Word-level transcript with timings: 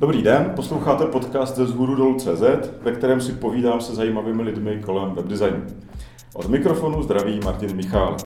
Dobrý 0.00 0.22
den, 0.22 0.52
posloucháte 0.56 1.06
podcast 1.06 1.56
ze 1.56 1.66
zhůru 1.66 1.94
dolů 1.94 2.16
CZ, 2.18 2.42
ve 2.82 2.92
kterém 2.92 3.20
si 3.20 3.32
povídám 3.32 3.80
se 3.80 3.94
zajímavými 3.94 4.42
lidmi 4.42 4.82
kolem 4.84 5.14
webdesignu. 5.14 5.66
Od 6.34 6.48
mikrofonu 6.48 7.02
zdraví 7.02 7.40
Martin 7.44 7.76
Michál. 7.76 8.16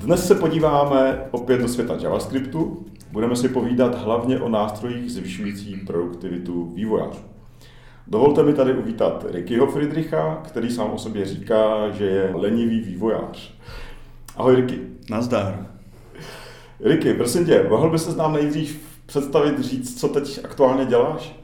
Dnes 0.00 0.26
se 0.26 0.34
podíváme 0.34 1.28
opět 1.30 1.58
do 1.58 1.68
světa 1.68 1.96
JavaScriptu. 2.00 2.86
Budeme 3.12 3.36
si 3.36 3.48
povídat 3.48 3.94
hlavně 3.94 4.40
o 4.40 4.48
nástrojích 4.48 5.12
zvyšujících 5.12 5.84
produktivitu 5.86 6.72
vývojářů. 6.74 7.37
Dovolte 8.08 8.42
mi 8.42 8.52
tady 8.52 8.72
uvítat 8.72 9.24
Rickyho 9.30 9.66
Friedricha, 9.66 10.42
který 10.44 10.70
sám 10.70 10.90
o 10.90 10.98
sobě 10.98 11.24
říká, 11.24 11.90
že 11.90 12.04
je 12.04 12.32
lenivý 12.34 12.80
vývojář. 12.80 13.54
Ahoj 14.36 14.56
Ricky. 14.56 14.80
Nazdar. 15.10 15.66
Ricky, 16.80 17.14
prosím 17.14 17.46
tě, 17.46 17.66
mohl 17.68 17.90
by 17.90 17.98
se 17.98 18.16
nám 18.16 18.32
nejdřív 18.32 18.80
představit, 19.06 19.58
říct, 19.58 20.00
co 20.00 20.08
teď 20.08 20.40
aktuálně 20.44 20.84
děláš? 20.84 21.34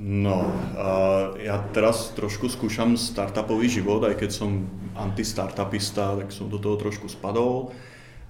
No, 0.00 0.48
uh, 0.48 1.36
ja 1.36 1.60
teraz 1.76 2.16
trošku 2.16 2.48
skúšam 2.48 2.96
startupový 2.96 3.68
život, 3.68 4.00
aj 4.00 4.16
keď 4.16 4.30
som 4.32 4.64
anti-startupista, 4.96 6.16
tak 6.16 6.32
som 6.32 6.48
do 6.48 6.56
toho 6.56 6.80
trošku 6.80 7.04
spadol. 7.04 7.68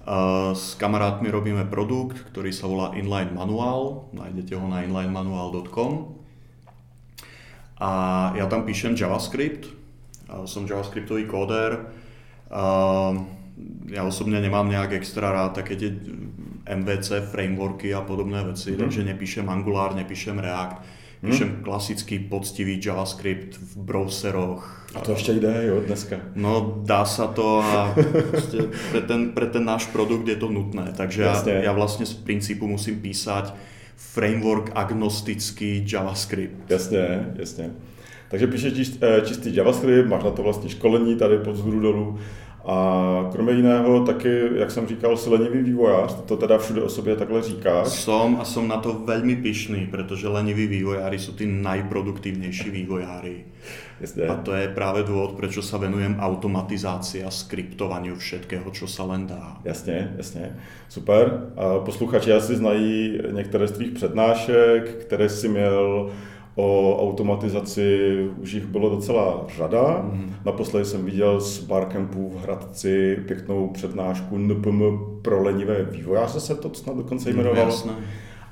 Uh, 0.03 0.51
s 0.51 0.75
kamarátmi 0.75 1.31
robíme 1.31 1.63
produkt, 1.71 2.27
ktorý 2.27 2.51
sa 2.51 2.67
volá 2.67 2.91
Inline 2.99 3.31
Manual, 3.31 4.11
nájdete 4.11 4.59
ho 4.59 4.67
na 4.67 4.83
inlinemanual.com. 4.83 6.20
A 7.81 7.91
ja 8.37 8.45
tam 8.45 8.61
píšem 8.61 8.93
JavaScript, 8.93 9.65
som 10.45 10.69
JavaScriptový 10.69 11.25
kóder. 11.25 11.89
Ja 13.89 14.01
osobne 14.05 14.37
nemám 14.37 14.69
nejak 14.69 15.01
extra 15.01 15.33
rád 15.33 15.57
také 15.57 15.75
tie 15.75 15.89
MVC 16.69 17.33
frameworky 17.33 17.89
a 17.89 18.05
podobné 18.05 18.45
veci, 18.45 18.73
mm. 18.73 18.77
takže 18.77 19.01
nepíšem 19.03 19.49
Angular, 19.49 19.97
nepíšem 19.97 20.37
React 20.37 21.01
Píšem 21.21 21.49
hmm. 21.49 21.63
klasický, 21.63 22.19
poctivý 22.19 22.81
JavaScript 22.85 23.57
v 23.57 23.77
browseroch. 23.77 24.87
A 24.95 24.99
to 24.99 25.11
ještě 25.11 25.33
jde, 25.33 25.65
jo, 25.65 25.81
dneska? 25.85 26.15
No, 26.35 26.81
dá 26.85 27.05
sa 27.05 27.27
to 27.27 27.61
a 27.61 27.93
pre 28.91 29.01
ten, 29.01 29.29
pre 29.29 29.45
ten 29.45 29.65
náš 29.65 29.85
produkt 29.85 30.27
je 30.27 30.35
to 30.35 30.49
nutné. 30.49 30.93
Takže 30.97 31.21
ja, 31.21 31.37
ja 31.45 31.71
vlastne 31.77 32.09
z 32.09 32.17
princípu 32.25 32.67
musím 32.67 33.05
písať 33.05 33.53
framework 33.95 34.71
agnostický 34.75 35.85
JavaScript. 35.93 36.71
Jasně, 36.71 37.33
jasně. 37.35 37.71
Takže 38.29 38.47
píšeš 38.47 38.91
eh, 39.01 39.21
čistý 39.21 39.55
JavaScript, 39.55 40.09
máš 40.09 40.23
na 40.23 40.31
to 40.31 40.43
vlastně 40.43 40.69
školení 40.69 41.15
tady 41.15 41.37
pod 41.37 41.55
zhůru 41.55 41.79
dolů 41.79 42.19
a 42.65 43.29
kromě 43.31 43.53
jiného 43.53 44.05
taky, 44.05 44.41
jak 44.55 44.71
jsem 44.71 44.87
říkal, 44.87 45.17
lenivý 45.27 45.63
vývojář, 45.63 46.13
to 46.13 46.37
teda 46.37 46.57
všude 46.57 46.81
o 46.81 46.89
sobě 46.89 47.15
takhle 47.15 47.41
říkáš. 47.41 47.87
Som 47.87 48.37
a 48.41 48.45
som 48.45 48.67
na 48.67 48.77
to 48.77 48.93
veľmi 48.93 49.41
pyšný, 49.41 49.89
pretože 49.89 50.29
leniví 50.29 50.67
vývojári 50.67 51.17
sú 51.17 51.33
tí 51.33 51.49
najproduktívnejší 51.49 52.69
vývojári. 52.69 53.45
Jasne. 54.01 54.29
A 54.29 54.35
to 54.41 54.53
je 54.53 54.69
práve 54.73 55.05
dôvod, 55.05 55.37
prečo 55.37 55.61
sa 55.61 55.77
venujem 55.77 56.17
automatizácii 56.17 57.21
a 57.25 57.29
skriptovaniu 57.29 58.17
všetkého, 58.17 58.65
čo 58.73 58.85
sa 58.89 59.05
len 59.05 59.27
dá. 59.27 59.61
Jasně, 59.65 60.13
jasně. 60.17 60.57
Super. 60.89 61.53
A 61.57 61.79
posluchači 61.79 62.33
asi 62.33 62.55
znají 62.55 63.19
některé 63.31 63.67
z 63.67 63.71
tvých 63.71 63.91
přednášek, 63.91 65.05
které 65.05 65.29
si 65.29 65.49
měl 65.49 66.09
O 66.63 66.97
automatizaci 67.01 68.17
už 68.37 68.53
jich 68.53 68.65
bylo 68.65 68.89
docela 68.89 69.45
řada. 69.57 70.01
Mm. 70.03 70.35
Naposledy 70.45 70.85
jsem 70.85 71.05
viděl 71.05 71.39
z 71.39 71.59
Barcampu 71.59 72.29
v 72.29 72.43
Hradci 72.43 73.17
pěknou 73.27 73.67
přednášku 73.67 74.37
NPM 74.37 74.81
pro 75.21 75.43
lenivé 75.43 75.83
vývojáře 75.83 76.39
se 76.39 76.55
to 76.55 76.73
snad 76.73 76.97
dokonce 76.97 77.29
mhm, 77.29 77.39
jmenovalo. 77.39 77.75
Mm, 77.85 77.91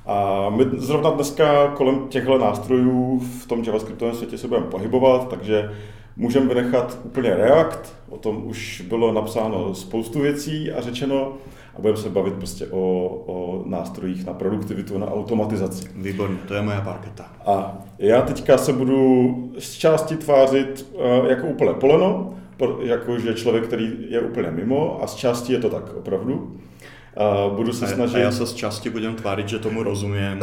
A 0.05 0.49
my 0.49 0.65
zrovna 0.77 1.09
dneska 1.09 1.67
kolem 1.67 2.07
těchto 2.07 2.37
nástrojů 2.37 3.19
v 3.19 3.47
tom 3.47 3.63
JavaScriptovém 3.63 4.15
světě 4.15 4.37
se 4.37 4.47
budeme 4.47 4.65
pohybovat, 4.67 5.29
takže 5.29 5.71
můžeme 6.17 6.53
vynechat 6.53 6.99
úplně 7.03 7.35
React, 7.35 7.95
o 8.09 8.17
tom 8.17 8.41
už 8.45 8.83
bylo 8.89 9.13
napsáno 9.13 9.75
spoustu 9.75 10.19
věcí 10.19 10.71
a 10.71 10.81
řečeno, 10.81 11.33
a 11.79 11.81
budeme 11.81 11.97
se 11.97 12.09
bavit 12.09 12.33
prostě 12.33 12.67
o, 12.67 13.07
o 13.27 13.63
nástrojích 13.65 14.25
na 14.25 14.33
produktivitu, 14.33 14.97
na 14.97 15.11
automatizaci. 15.11 15.89
Výborně, 15.95 16.37
to 16.47 16.53
je 16.53 16.61
moja 16.61 16.81
parketa. 16.81 17.25
A 17.45 17.77
já 17.99 18.21
teďka 18.21 18.57
se 18.57 18.73
budu 18.73 19.35
z 19.59 19.73
části 19.73 20.17
tvářit 20.17 20.85
uh, 20.93 21.29
jako 21.29 21.47
úplně 21.47 21.73
poleno, 21.73 22.33
jakože 22.81 23.33
člověk, 23.33 23.63
který 23.63 23.91
je 24.09 24.19
úplně 24.19 24.51
mimo 24.51 25.03
a 25.03 25.07
z 25.07 25.15
části 25.15 25.53
je 25.53 25.59
to 25.59 25.69
tak 25.69 25.93
opravdu. 25.97 26.33
Uh, 26.35 27.55
budu 27.55 27.73
se 27.73 27.85
a, 27.85 27.89
snažit... 27.89 28.15
A 28.15 28.19
já 28.19 28.31
se 28.31 28.45
z 28.45 28.53
části 28.53 28.89
budem 28.89 29.15
tvářit, 29.15 29.49
že 29.49 29.59
tomu 29.59 29.83
rozumím. 29.83 30.39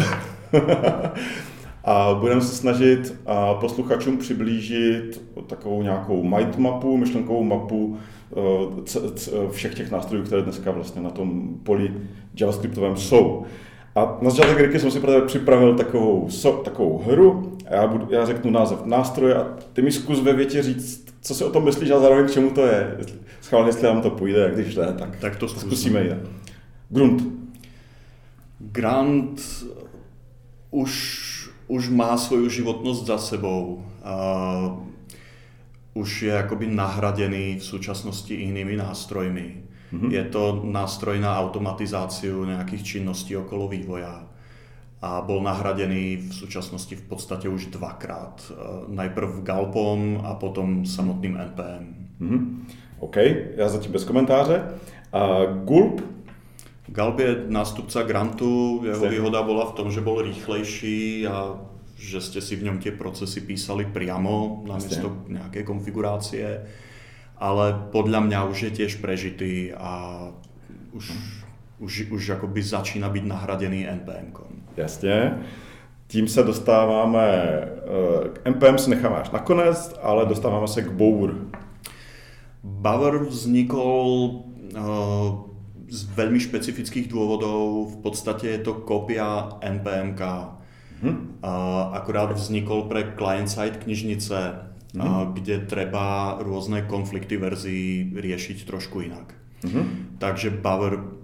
a 1.84 2.14
budeme 2.14 2.40
se 2.40 2.56
snažit 2.56 3.20
posluchačům 3.60 4.18
přiblížit 4.18 5.22
takovou 5.46 5.82
nějakou 5.82 6.22
mindmapu, 6.22 6.96
myšlenkovou 6.96 7.44
mapu 7.44 7.98
všech 9.50 9.74
těch 9.74 9.90
nástrojů, 9.90 10.24
které 10.24 10.42
dneska 10.42 10.70
vlastně 10.70 11.02
na 11.02 11.10
tom 11.10 11.54
poli 11.62 11.94
JavaScriptovém 12.40 12.96
jsou. 12.96 13.44
A 13.94 14.18
na 14.22 14.30
začátek 14.30 14.58
Ricky 14.58 14.80
jsem 14.80 14.90
si 14.90 15.00
tebe 15.00 15.22
připravil 15.22 15.74
takovou, 15.74 16.30
so, 16.30 16.62
takovou 16.64 16.98
hru 16.98 17.58
a 17.70 17.74
já, 17.74 17.86
budu, 17.86 18.08
já 18.10 18.26
řeknu 18.26 18.50
název 18.50 18.84
nástroje 18.84 19.34
a 19.34 19.56
ty 19.72 19.82
mi 19.82 19.92
zkus 19.92 20.20
ve 20.20 20.32
větě 20.32 20.62
říct, 20.62 21.14
co 21.20 21.34
si 21.34 21.44
o 21.44 21.50
tom 21.50 21.64
myslíš 21.64 21.90
a 21.90 22.00
zároveň 22.00 22.26
k 22.26 22.32
čemu 22.32 22.50
to 22.50 22.66
je. 22.66 22.96
Schválně, 23.40 23.68
jestli 23.68 23.82
nám 23.82 24.02
to 24.02 24.10
půjde, 24.10 24.46
a 24.46 24.50
když 24.50 24.76
ne, 24.76 24.94
tak, 24.98 25.16
tak 25.16 25.36
to 25.36 25.48
zkusíme. 25.48 25.70
zkusíme 25.70 26.04
jít. 26.04 26.12
Grunt. 26.88 27.22
Grant 28.58 29.40
už, 30.70 31.50
už 31.68 31.88
má 31.88 32.16
svoju 32.16 32.48
životnost 32.48 33.06
za 33.06 33.18
sebou. 33.18 33.84
Uh, 34.04 34.85
už 35.96 36.28
je 36.28 36.32
akoby 36.36 36.68
nahradený 36.68 37.56
v 37.56 37.64
súčasnosti 37.64 38.34
inými 38.36 38.76
nástrojmi. 38.76 39.48
Mm-hmm. 39.92 40.10
Je 40.12 40.24
to 40.28 40.60
nástroj 40.60 41.16
na 41.16 41.40
automatizáciu 41.40 42.44
nejakých 42.44 42.82
činností 42.84 43.32
okolo 43.32 43.72
vývoja 43.72 44.28
a 45.00 45.20
bol 45.24 45.40
nahradený 45.40 46.28
v 46.28 46.32
súčasnosti 46.32 46.92
v 46.92 47.04
podstate 47.08 47.48
už 47.48 47.72
dvakrát. 47.72 48.44
E, 48.44 48.52
najprv 48.92 49.40
Galpom 49.40 50.20
a 50.24 50.34
potom 50.34 50.84
samotným 50.84 51.36
NPM. 51.36 51.84
Mm-hmm. 52.20 52.42
OK, 52.98 53.16
já 53.56 53.68
zatím 53.68 53.92
bez 53.92 54.04
komentáře. 54.04 54.64
A 55.12 55.44
Gulp? 55.64 56.00
Galp 56.88 57.18
je 57.18 57.44
nástupca 57.48 58.02
Grantu, 58.02 58.82
jeho 58.84 59.08
výhoda 59.08 59.42
bola 59.42 59.64
v 59.66 59.72
tom, 59.72 59.90
že 59.90 60.00
bol 60.00 60.22
rýchlejší 60.22 61.26
a 61.26 61.58
že 61.96 62.20
ste 62.20 62.44
si 62.44 62.60
v 62.60 62.68
ňom 62.68 62.78
tie 62.78 62.92
procesy 62.92 63.40
písali 63.40 63.88
priamo 63.88 64.64
namiesto 64.68 65.26
nejakej 65.32 65.64
konfigurácie 65.64 66.60
ale 67.38 67.92
podľa 67.92 68.20
mňa 68.20 68.38
už 68.48 68.58
je 68.62 68.70
tiež 68.70 68.92
prežitý 69.00 69.72
a 69.76 70.20
už, 70.92 71.12
už, 71.78 71.92
už 72.10 72.30
akoby 72.40 72.62
začína 72.62 73.08
byť 73.08 73.24
nahradený 73.24 73.86
NPM-kom. 73.86 74.64
Jasně. 74.76 75.38
Tím 76.06 76.28
se 76.28 76.42
dostáváme, 76.42 77.26
eh, 77.26 78.28
k 78.32 78.40
NPM 78.44 78.78
si 78.78 78.90
necháme 78.90 79.16
až 79.16 79.30
nakonec, 79.30 79.94
ale 80.02 80.26
dostáváme 80.26 80.68
se 80.68 80.82
k 80.82 80.90
Bower. 80.90 81.34
Bower 82.62 83.18
vznikol 83.18 84.30
uh, 84.74 84.82
z 85.86 86.02
veľmi 86.18 86.40
špecifických 86.42 87.06
dôvodov. 87.06 87.94
V 87.94 87.96
podstate 88.02 88.58
je 88.58 88.58
to 88.58 88.74
kopia 88.82 89.54
NPMK. 89.62 90.20
Hmm. 90.96 91.36
Uh, 91.44 91.92
akurát 91.92 92.32
vznikol 92.32 92.88
pre 92.88 93.12
client-side 93.16 93.84
knižnice 93.84 94.66
mm-hmm. 94.96 95.34
kde 95.36 95.56
treba 95.68 96.36
rôzne 96.40 96.88
konflikty 96.88 97.36
verzií 97.36 98.16
riešiť 98.16 98.64
trošku 98.64 99.04
inak. 99.04 99.36
Mm-hmm. 99.64 99.84
Takže 100.20 100.56
Bower 100.56 101.20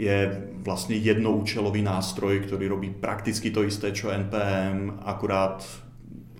je 0.00 0.32
vlastne 0.64 0.96
jednoúčelový 0.96 1.84
nástroj, 1.84 2.48
ktorý 2.48 2.72
robí 2.72 2.88
prakticky 2.88 3.52
to 3.52 3.68
isté, 3.68 3.92
čo 3.92 4.08
NPM, 4.08 5.04
akurát 5.04 5.60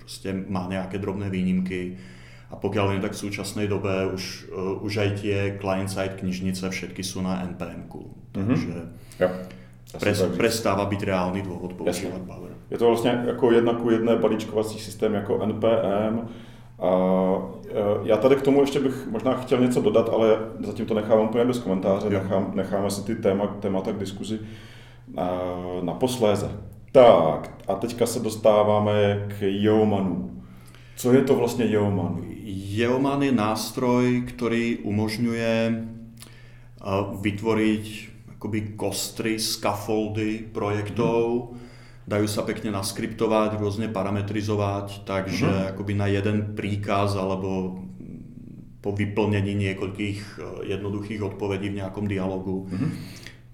proste 0.00 0.32
má 0.32 0.64
nejaké 0.64 0.96
drobné 0.96 1.28
výnimky. 1.28 2.00
A 2.50 2.58
pokiaľ 2.58 2.96
viem, 2.96 3.04
tak 3.04 3.14
v 3.14 3.22
súčasnej 3.30 3.70
dobe 3.70 4.10
už, 4.10 4.50
uh, 4.50 4.82
už 4.82 4.92
aj 5.06 5.10
tie 5.22 5.36
client-side 5.60 6.18
knižnice 6.18 6.66
všetky 6.66 7.04
sú 7.04 7.22
na 7.22 7.46
NPM-ku. 7.46 8.10
Mhm. 8.34 8.46
Takže 8.48 8.74
mm-hmm. 8.74 9.20
ja. 9.22 9.28
Pres, 9.98 10.22
prestáva 10.36 10.86
byť 10.86 11.00
reálny 11.02 11.42
dôvod 11.42 11.74
používať 11.74 12.22
Bower. 12.22 12.54
Je 12.70 12.78
to 12.78 12.86
vlastně 12.86 13.22
jako 13.26 13.52
jedna 13.52 13.74
ku 13.74 13.90
jedné 13.90 14.16
balíčkovací 14.16 14.78
systém 14.78 15.14
jako 15.14 15.38
NPM, 15.46 16.28
a 16.80 16.90
e, 17.68 18.08
já 18.08 18.16
tady 18.16 18.36
k 18.36 18.42
tomu 18.42 18.60
ještě 18.60 18.80
bych 18.80 19.06
možná 19.10 19.34
chtěl 19.34 19.60
něco 19.60 19.80
dodat, 19.80 20.08
ale 20.08 20.38
zatím 20.60 20.86
to 20.86 20.94
nechávám 20.94 21.24
úplně 21.24 21.44
bez 21.44 21.58
komentáře, 21.58 22.10
nechám, 22.10 22.52
necháme 22.54 22.90
si 22.90 23.02
ty 23.02 23.14
téma, 23.14 23.46
témata 23.46 23.92
k 23.92 23.98
diskuzi 23.98 24.38
na, 25.14 25.30
na 25.82 25.94
posléze. 25.94 26.50
Tak, 26.92 27.50
a 27.68 27.74
teďka 27.74 28.06
se 28.06 28.20
dostáváme 28.20 29.26
k 29.28 29.42
Yeomanu. 29.42 30.42
Co 30.96 31.12
je 31.12 31.22
to 31.22 31.34
vlastně 31.34 31.64
Yeoman? 31.64 32.20
Yeoman 32.44 33.22
je 33.22 33.32
nástroj, 33.32 34.20
ktorý 34.28 34.84
umožňuje 34.84 35.86
vytvoriť 37.20 38.09
akoby 38.40 38.80
kostry, 38.80 39.36
scaffoldy 39.36 40.48
projektov, 40.48 41.52
mm 41.52 41.70
dajú 42.10 42.26
sa 42.26 42.42
pekne 42.42 42.74
naskriptovať, 42.74 43.62
rôzne 43.62 43.86
parametrizovať, 43.86 45.06
takže 45.06 45.46
mm-hmm. 45.46 45.70
akoby 45.78 45.92
na 45.94 46.10
jeden 46.10 46.58
príkaz 46.58 47.14
alebo 47.14 47.78
po 48.82 48.90
vyplnení 48.90 49.54
niekoľkých 49.54 50.18
e, 50.18 50.74
jednoduchých 50.74 51.22
odpovedí 51.22 51.70
v 51.70 51.78
nejakom 51.84 52.10
dialogu 52.10 52.66
mm-hmm. 52.66 52.90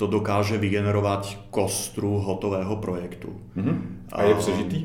to 0.01 0.09
dokáže 0.09 0.57
vygenerovať 0.57 1.53
kostru 1.53 2.17
hotového 2.23 2.81
projektu. 2.81 3.37
Mm-hmm. 3.59 3.77
A 4.17 4.19
je 4.25 4.35
přežitý? 4.35 4.81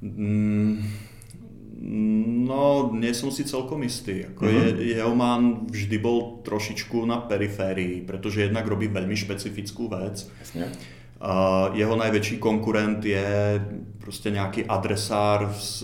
Mm, 0.00 0.86
no, 1.80 2.92
nie 2.96 3.12
som 3.12 3.28
si 3.28 3.44
celkom 3.44 3.84
istý. 3.84 4.24
Ako 4.32 4.42
mm-hmm. 4.48 4.80
je, 4.80 4.96
Yeoman 4.96 5.42
vždy 5.68 5.96
bol 6.00 6.40
trošičku 6.42 7.04
na 7.04 7.20
periférii, 7.24 8.04
pretože 8.04 8.48
jednak 8.48 8.64
robí 8.64 8.88
veľmi 8.88 9.14
špecifickú 9.14 9.92
vec. 9.92 10.24
Jasne 10.40 10.72
jeho 11.72 11.96
najväčší 11.96 12.36
konkurent 12.36 13.00
je 13.00 13.56
proste 13.96 14.28
nejaký 14.28 14.68
adresár 14.68 15.48
s, 15.48 15.80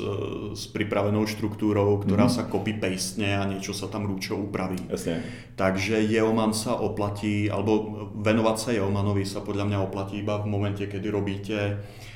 s 0.52 0.62
pripravenou 0.68 1.24
štruktúrou, 1.24 2.04
ktorá 2.04 2.28
mm-hmm. 2.28 2.44
sa 2.44 2.52
copy-pastne 2.52 3.40
a 3.40 3.48
niečo 3.48 3.72
sa 3.72 3.88
tam 3.88 4.04
rúčo 4.04 4.36
upraví. 4.36 4.78
Jasne. 4.92 5.24
Takže 5.56 6.04
Yeoman 6.04 6.52
sa 6.52 6.76
oplatí, 6.76 7.48
alebo 7.48 8.12
venovať 8.20 8.56
sa 8.60 8.70
Yeomanovi 8.76 9.24
sa 9.24 9.40
podľa 9.40 9.72
mňa 9.72 9.78
oplatí 9.80 10.20
iba 10.20 10.36
v 10.36 10.46
momente, 10.52 10.84
kedy 10.84 11.08
robíte 11.08 11.58
uh, 11.80 12.11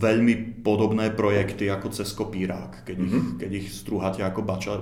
veľmi 0.00 0.64
podobné 0.64 1.12
projekty 1.12 1.68
ako 1.68 1.92
cez 1.92 2.08
kopírák, 2.16 2.88
keď, 2.88 2.96
mm-hmm. 2.96 3.12
ich, 3.12 3.26
keď 3.44 3.50
ich 3.60 3.68
strúhate 3.68 4.24
ako 4.24 4.40
bača, 4.40 4.80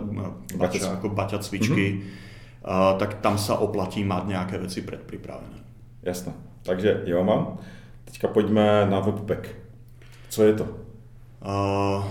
bača, 0.54 0.94
ako 0.94 1.10
baťa 1.10 1.42
cvičky, 1.42 1.86
mm-hmm. 1.98 2.62
uh, 2.62 2.94
tak 2.94 3.18
tam 3.18 3.34
sa 3.34 3.58
oplatí 3.58 4.06
mať 4.06 4.22
nejaké 4.30 4.54
veci 4.62 4.86
predpripravené. 4.86 5.58
Jasné. 6.06 6.32
Takže 6.62 7.10
jo, 7.10 7.26
mám. 7.26 7.58
Teďka 8.06 8.30
pojďme 8.30 8.86
na 8.86 8.98
Webpack. 9.02 9.50
Co 10.30 10.40
je 10.46 10.54
to? 10.54 10.66
Uh, 11.42 12.06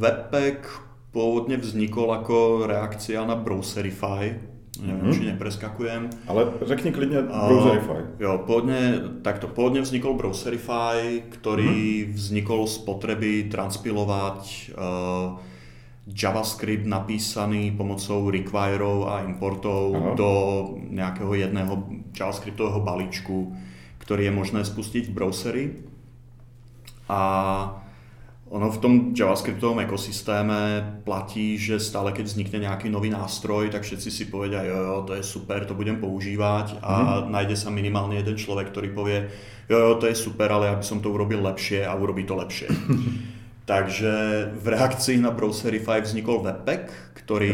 Webpack 0.00 0.64
pôvodne 1.12 1.60
vznikol 1.60 2.12
ako 2.16 2.64
reakcia 2.64 3.24
na 3.28 3.36
Browserify. 3.36 4.55
Neviem, 4.82 5.08
mm-hmm. 5.08 5.16
či 5.16 5.22
nepreskakujem. 5.32 6.02
Ale 6.28 6.40
řekni 6.64 6.90
klidne 6.92 7.24
Browserify. 7.24 8.00
Uh, 8.04 8.20
jo, 8.20 8.32
pôvodne, 8.44 8.80
takto, 9.24 9.48
pôvodne 9.48 9.80
vznikol 9.80 10.18
Browserify, 10.18 11.24
ktorý 11.32 11.72
mm-hmm. 11.72 12.14
vznikol 12.16 12.60
z 12.68 12.76
potreby 12.84 13.48
transpilovať 13.48 14.40
uh, 14.76 15.40
JavaScript 16.06 16.86
napísaný 16.86 17.74
pomocou 17.74 18.30
requirov 18.30 19.10
a 19.10 19.26
importov 19.26 19.84
Aha. 19.90 20.14
do 20.14 20.30
nejakého 20.94 21.34
jedného 21.34 21.82
JavaScriptového 22.14 22.78
balíčku, 22.78 23.50
ktorý 23.98 24.30
je 24.30 24.32
možné 24.32 24.60
spustiť 24.62 25.10
v 25.10 25.16
browseri. 25.16 25.64
A 27.10 27.22
ono 28.46 28.70
v 28.70 28.78
tom 28.78 28.92
JavaScriptovom 29.10 29.82
ekosystéme 29.82 30.58
platí, 31.02 31.58
že 31.58 31.82
stále 31.82 32.14
keď 32.14 32.30
vznikne 32.30 32.70
nejaký 32.70 32.86
nový 32.86 33.10
nástroj, 33.10 33.74
tak 33.74 33.82
všetci 33.82 34.06
si 34.06 34.24
povedia, 34.30 34.62
jo, 34.62 34.78
jo, 34.78 34.96
to 35.02 35.18
je 35.18 35.22
super, 35.26 35.66
to 35.66 35.74
budem 35.74 35.98
používať 35.98 36.78
a 36.78 37.26
mm. 37.26 37.34
nájde 37.34 37.56
sa 37.58 37.74
minimálne 37.74 38.14
jeden 38.22 38.38
človek, 38.38 38.70
ktorý 38.70 38.94
povie, 38.94 39.18
jo, 39.66 39.78
jo, 39.82 39.90
to 39.98 40.06
je 40.06 40.14
super, 40.14 40.46
ale 40.46 40.70
ja 40.70 40.78
by 40.78 40.84
som 40.86 41.02
to 41.02 41.10
urobil 41.10 41.42
lepšie 41.42 41.82
a 41.82 41.90
urobí 41.98 42.22
to 42.22 42.38
lepšie. 42.38 42.70
Takže 43.66 44.14
v 44.62 44.66
reakcii 44.78 45.18
na 45.18 45.34
Browserify 45.34 45.98
vznikol 45.98 46.38
Webpack, 46.46 47.18
ktorý, 47.26 47.50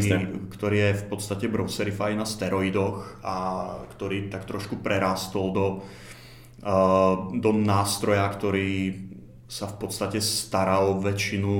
ktorý 0.53 0.77
je 0.77 0.91
v 1.01 1.05
podstate 1.09 1.49
Browserify 1.49 2.13
na 2.13 2.21
steroidoch 2.21 3.17
a 3.25 3.35
ktorý 3.97 4.29
tak 4.29 4.45
trošku 4.45 4.77
prerástol 4.85 5.49
do, 5.49 5.65
uh, 6.61 7.33
do 7.33 7.49
nástroja, 7.57 8.29
ktorý 8.29 8.93
sa 9.53 9.69
v 9.69 9.75
podstate 9.85 10.17
stará 10.17 10.81
o 10.81 10.97
väčšinu 10.97 11.53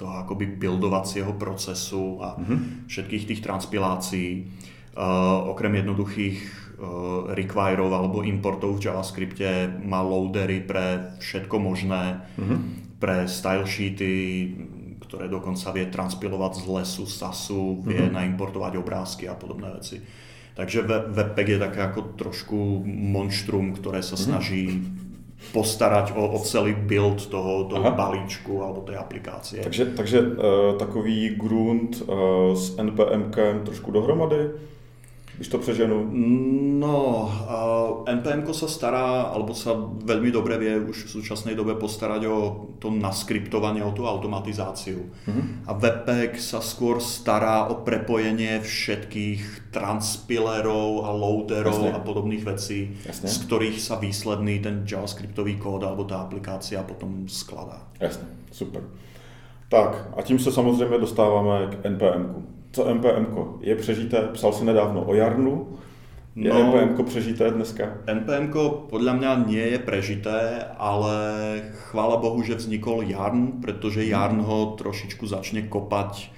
toho 0.00 0.14
akoby 0.24 0.56
buildovacieho 0.56 1.36
procesu 1.36 2.20
a 2.24 2.40
mm-hmm. 2.40 2.88
všetkých 2.88 3.24
tých 3.28 3.40
transpilácií. 3.44 4.28
Uh, 4.96 5.52
okrem 5.52 5.76
jednoduchých 5.84 6.40
uh, 6.40 7.36
requirov 7.36 7.92
alebo 7.92 8.24
importov 8.24 8.80
v 8.80 8.88
JavaScripte 8.88 9.68
má 9.84 10.00
loadery 10.00 10.64
pre 10.64 11.16
všetko 11.20 11.56
možné. 11.60 12.24
Mm-hmm 12.40 12.86
pre 12.96 13.28
style 13.28 13.68
sheety, 13.68 14.12
ktoré 15.06 15.28
dokonca 15.28 15.68
vie 15.76 15.86
transpilovať 15.92 16.52
z 16.56 16.64
lesu, 16.66 17.04
sasu, 17.04 17.84
vie 17.84 18.00
mm-hmm. 18.00 18.16
naimportovať 18.16 18.72
obrázky 18.80 19.28
a 19.28 19.36
podobné 19.36 19.68
veci. 19.76 20.00
Takže 20.56 20.88
Webpack 20.88 21.48
je 21.52 21.58
také 21.60 21.80
ako 21.84 22.16
trošku 22.16 22.80
monštrum, 22.88 23.76
ktoré 23.76 24.00
sa 24.00 24.16
mhm. 24.16 24.22
snaží 24.24 24.64
postarať 25.52 26.16
o, 26.16 26.22
o 26.34 26.38
celý 26.42 26.74
build 26.74 27.26
toho, 27.26 27.64
toho 27.70 27.90
balíčku 27.90 28.62
alebo 28.62 28.82
tej 28.82 28.96
aplikácie. 28.96 29.62
Takže, 29.62 29.84
takže 29.96 30.18
uh, 30.20 30.26
takový 30.78 31.34
grunt 31.38 32.02
uh, 32.02 32.54
s 32.54 32.78
NPM 32.78 33.30
trošku 33.64 33.90
dohromady? 33.90 34.50
Když 35.36 35.48
to 35.48 35.58
přeženu? 35.58 36.10
No, 36.80 37.32
uh, 38.04 38.12
NPM 38.12 38.52
sa 38.52 38.68
stará, 38.68 39.28
alebo 39.28 39.52
sa 39.54 39.76
veľmi 40.04 40.32
dobre 40.32 40.56
vie 40.56 40.80
už 40.80 41.04
v 41.04 41.12
súčasnej 41.20 41.52
dobe 41.52 41.76
postarať 41.76 42.22
o 42.24 42.36
to 42.80 42.88
naskriptovanie, 42.88 43.84
o 43.84 43.92
tú 43.92 44.08
automatizáciu. 44.08 45.04
Uh-huh. 45.04 45.44
A 45.68 45.76
Webpack 45.76 46.40
sa 46.40 46.64
skôr 46.64 47.04
stará 47.04 47.68
o 47.68 47.84
prepojenie 47.84 48.64
všetkých 48.64 49.72
transpilerov 49.76 51.04
a 51.04 51.12
loaderov 51.12 51.84
Jasne. 51.84 51.96
a 51.96 52.00
podobných 52.00 52.44
vecí, 52.44 52.96
Jasne. 53.04 53.28
z 53.28 53.36
ktorých 53.44 53.76
sa 53.76 54.00
výsledný 54.00 54.64
ten 54.64 54.88
JavaScriptový 54.88 55.60
kód 55.60 55.84
alebo 55.84 56.08
tá 56.08 56.24
aplikácia 56.24 56.80
potom 56.80 57.28
skladá. 57.28 57.84
Jasne, 58.00 58.24
super. 58.48 58.88
Tak 59.68 60.08
a 60.16 60.22
tím 60.22 60.38
se 60.38 60.52
samozřejmě 60.52 60.98
dostáváme 60.98 61.66
k 61.66 61.84
NPM. 61.84 62.55
Co 62.76 62.88
NPM? 62.88 63.26
Je 63.60 63.76
přežité? 63.76 64.22
Psal 64.32 64.52
si 64.52 64.64
nedávno 64.64 65.04
o 65.04 65.14
Jarnu. 65.14 65.68
Je 66.36 66.50
no, 66.50 66.76
NPM 66.76 67.04
přežité 67.04 67.50
dneska? 67.50 67.84
NPM 68.06 68.52
podľa 68.92 69.12
mňa 69.16 69.30
nie 69.48 69.64
je 69.72 69.78
prežité, 69.80 70.60
ale 70.76 71.16
chvála 71.72 72.20
Bohu, 72.20 72.44
že 72.44 72.60
vznikol 72.60 73.08
Jarn, 73.08 73.64
pretože 73.64 74.04
mhm. 74.04 74.08
Jarn 74.12 74.38
ho 74.44 74.76
trošičku 74.76 75.24
začne 75.24 75.64
kopať 75.72 76.28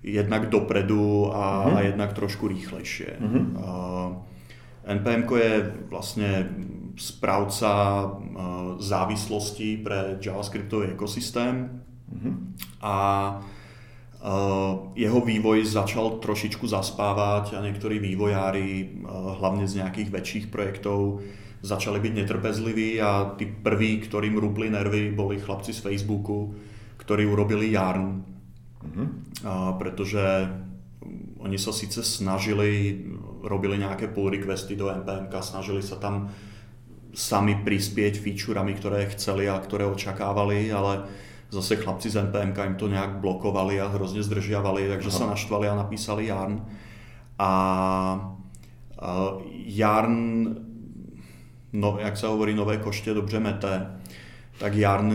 jednak 0.00 0.48
dopredu 0.48 1.28
a, 1.28 1.68
uh-huh. 1.68 1.76
a 1.76 1.80
jednak 1.80 2.12
trošku 2.16 2.48
rýchlejšie. 2.48 3.20
Uh-huh. 3.20 3.44
Uh, 3.58 4.88
NPM 4.88 5.28
je 5.28 5.52
vlastne 5.92 6.48
správca 6.96 7.72
uh, 8.06 8.80
závislostí 8.80 9.76
pre 9.84 10.16
JavaScriptový 10.22 10.96
ekosystém 10.96 11.84
uh-huh. 12.08 12.34
a 12.80 12.94
Eh, 13.36 13.55
jeho 14.98 15.20
vývoj 15.22 15.62
začal 15.62 16.18
trošičku 16.18 16.66
zaspávať 16.66 17.54
a 17.54 17.62
niektorí 17.62 18.02
vývojári, 18.02 18.68
eh, 18.74 18.86
hlavne 19.10 19.70
z 19.70 19.82
nejakých 19.82 20.08
väčších 20.10 20.46
projektov, 20.50 21.22
začali 21.62 21.98
byť 21.98 22.12
netrpezliví 22.14 23.00
a 23.02 23.34
tí 23.34 23.48
prví, 23.48 24.06
ktorým 24.06 24.38
rúpli 24.38 24.70
nervy, 24.70 25.10
boli 25.10 25.40
chlapci 25.40 25.74
z 25.74 25.82
Facebooku, 25.82 26.54
ktorí 27.00 27.26
urobili 27.26 27.74
Yarn. 27.74 28.22
Mm-hmm. 28.86 29.08
A, 29.42 29.74
pretože 29.74 30.22
oni 31.42 31.58
sa 31.58 31.74
síce 31.74 32.06
snažili, 32.06 33.02
robili 33.42 33.82
nejaké 33.82 34.06
pull 34.12 34.30
requesty 34.30 34.78
do 34.78 34.92
NPM, 34.92 35.26
snažili 35.42 35.82
sa 35.82 35.98
tam 35.98 36.30
sami 37.16 37.56
prispieť 37.64 38.20
featurami, 38.20 38.76
ktoré 38.76 39.08
chceli 39.16 39.48
a 39.48 39.58
ktoré 39.58 39.88
očakávali, 39.88 40.70
ale 40.70 41.08
zase 41.50 41.76
chlapci 41.76 42.10
z 42.10 42.16
NPMK 42.16 42.58
im 42.66 42.74
to 42.74 42.88
nejak 42.88 43.22
blokovali 43.22 43.80
a 43.80 43.88
hrozne 43.88 44.22
zdržiavali, 44.22 44.88
takže 44.88 45.08
Aha. 45.08 45.18
sa 45.18 45.24
naštvali 45.30 45.66
a 45.68 45.74
napísali 45.74 46.26
Jarn. 46.26 46.64
A 47.38 47.50
uh, 48.98 49.42
Jarn, 49.66 50.18
no, 51.72 51.88
jak 52.00 52.16
sa 52.16 52.28
hovorí, 52.28 52.54
nové 52.54 52.78
košte 52.78 53.14
dobře 53.14 53.40
mete, 53.40 54.00
tak 54.58 54.74
Jarn 54.74 55.10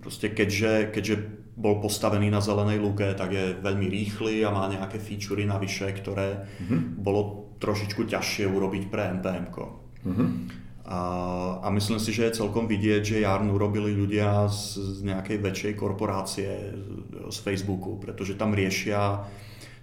proste 0.00 0.28
keďže, 0.28 0.90
keďže 0.94 1.14
bol 1.58 1.82
postavený 1.82 2.30
na 2.30 2.38
zelenej 2.38 2.78
luke, 2.78 3.04
tak 3.18 3.34
je 3.34 3.58
veľmi 3.58 3.90
rýchly 3.90 4.46
a 4.46 4.54
má 4.54 4.70
nejaké 4.70 5.02
featurey 5.02 5.42
navyše, 5.42 5.90
ktoré 5.90 6.46
mm-hmm. 6.46 7.02
bolo 7.02 7.50
trošičku 7.58 8.06
ťažšie 8.06 8.46
urobiť 8.46 8.86
pre 8.86 9.18
NPM. 9.18 9.50
Mm-hmm. 9.50 10.28
A, 10.88 11.00
a 11.60 11.68
myslím 11.68 12.00
si, 12.00 12.16
že 12.16 12.32
je 12.32 12.38
celkom 12.40 12.64
vidieť, 12.64 13.02
že 13.04 13.20
Jarn 13.20 13.52
urobili 13.52 13.92
ľudia 13.92 14.48
z, 14.48 14.80
z 14.96 14.98
nejakej 15.04 15.36
väčšej 15.44 15.72
korporácie 15.76 16.48
z 17.28 17.38
Facebooku, 17.44 18.00
pretože 18.00 18.40
tam 18.40 18.56
riešia 18.56 19.20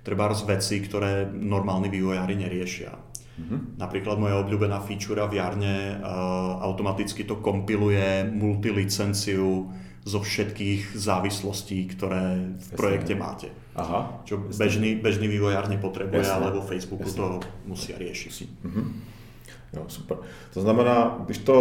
treba 0.02 0.34
veci, 0.34 0.82
ktoré 0.82 1.30
normálni 1.30 1.94
vývojári 1.94 2.34
neriešia. 2.42 2.94
Mm-hmm. 3.36 3.78
Napríklad 3.78 4.18
moja 4.18 4.42
obľúbená 4.42 4.82
feature 4.82 5.22
v 5.30 5.38
Jarne 5.38 6.00
uh, 6.00 6.66
automaticky 6.66 7.28
to 7.28 7.38
kompiluje 7.38 8.26
multilicenciu 8.26 9.70
zo 10.06 10.20
všetkých 10.22 10.94
závislostí, 10.98 11.86
ktoré 11.98 12.50
v 12.50 12.62
Jasne. 12.62 12.78
projekte 12.78 13.14
máte. 13.18 13.50
Aha. 13.76 14.24
Čo 14.24 14.42
bežný, 14.54 14.98
bežný 14.98 15.28
vývojár 15.30 15.68
nepotrebuje, 15.68 16.24
Jasne. 16.24 16.50
ale 16.50 16.56
vo 16.56 16.64
Facebooku 16.64 17.10
Jasne. 17.10 17.20
to 17.20 17.28
musia 17.70 17.94
riešiť. 17.94 18.66
Mhm. 18.66 19.15
Jo, 19.76 19.84
super. 19.88 20.18
To 20.54 20.62
znamená, 20.62 21.22
když 21.26 21.38
to 21.38 21.56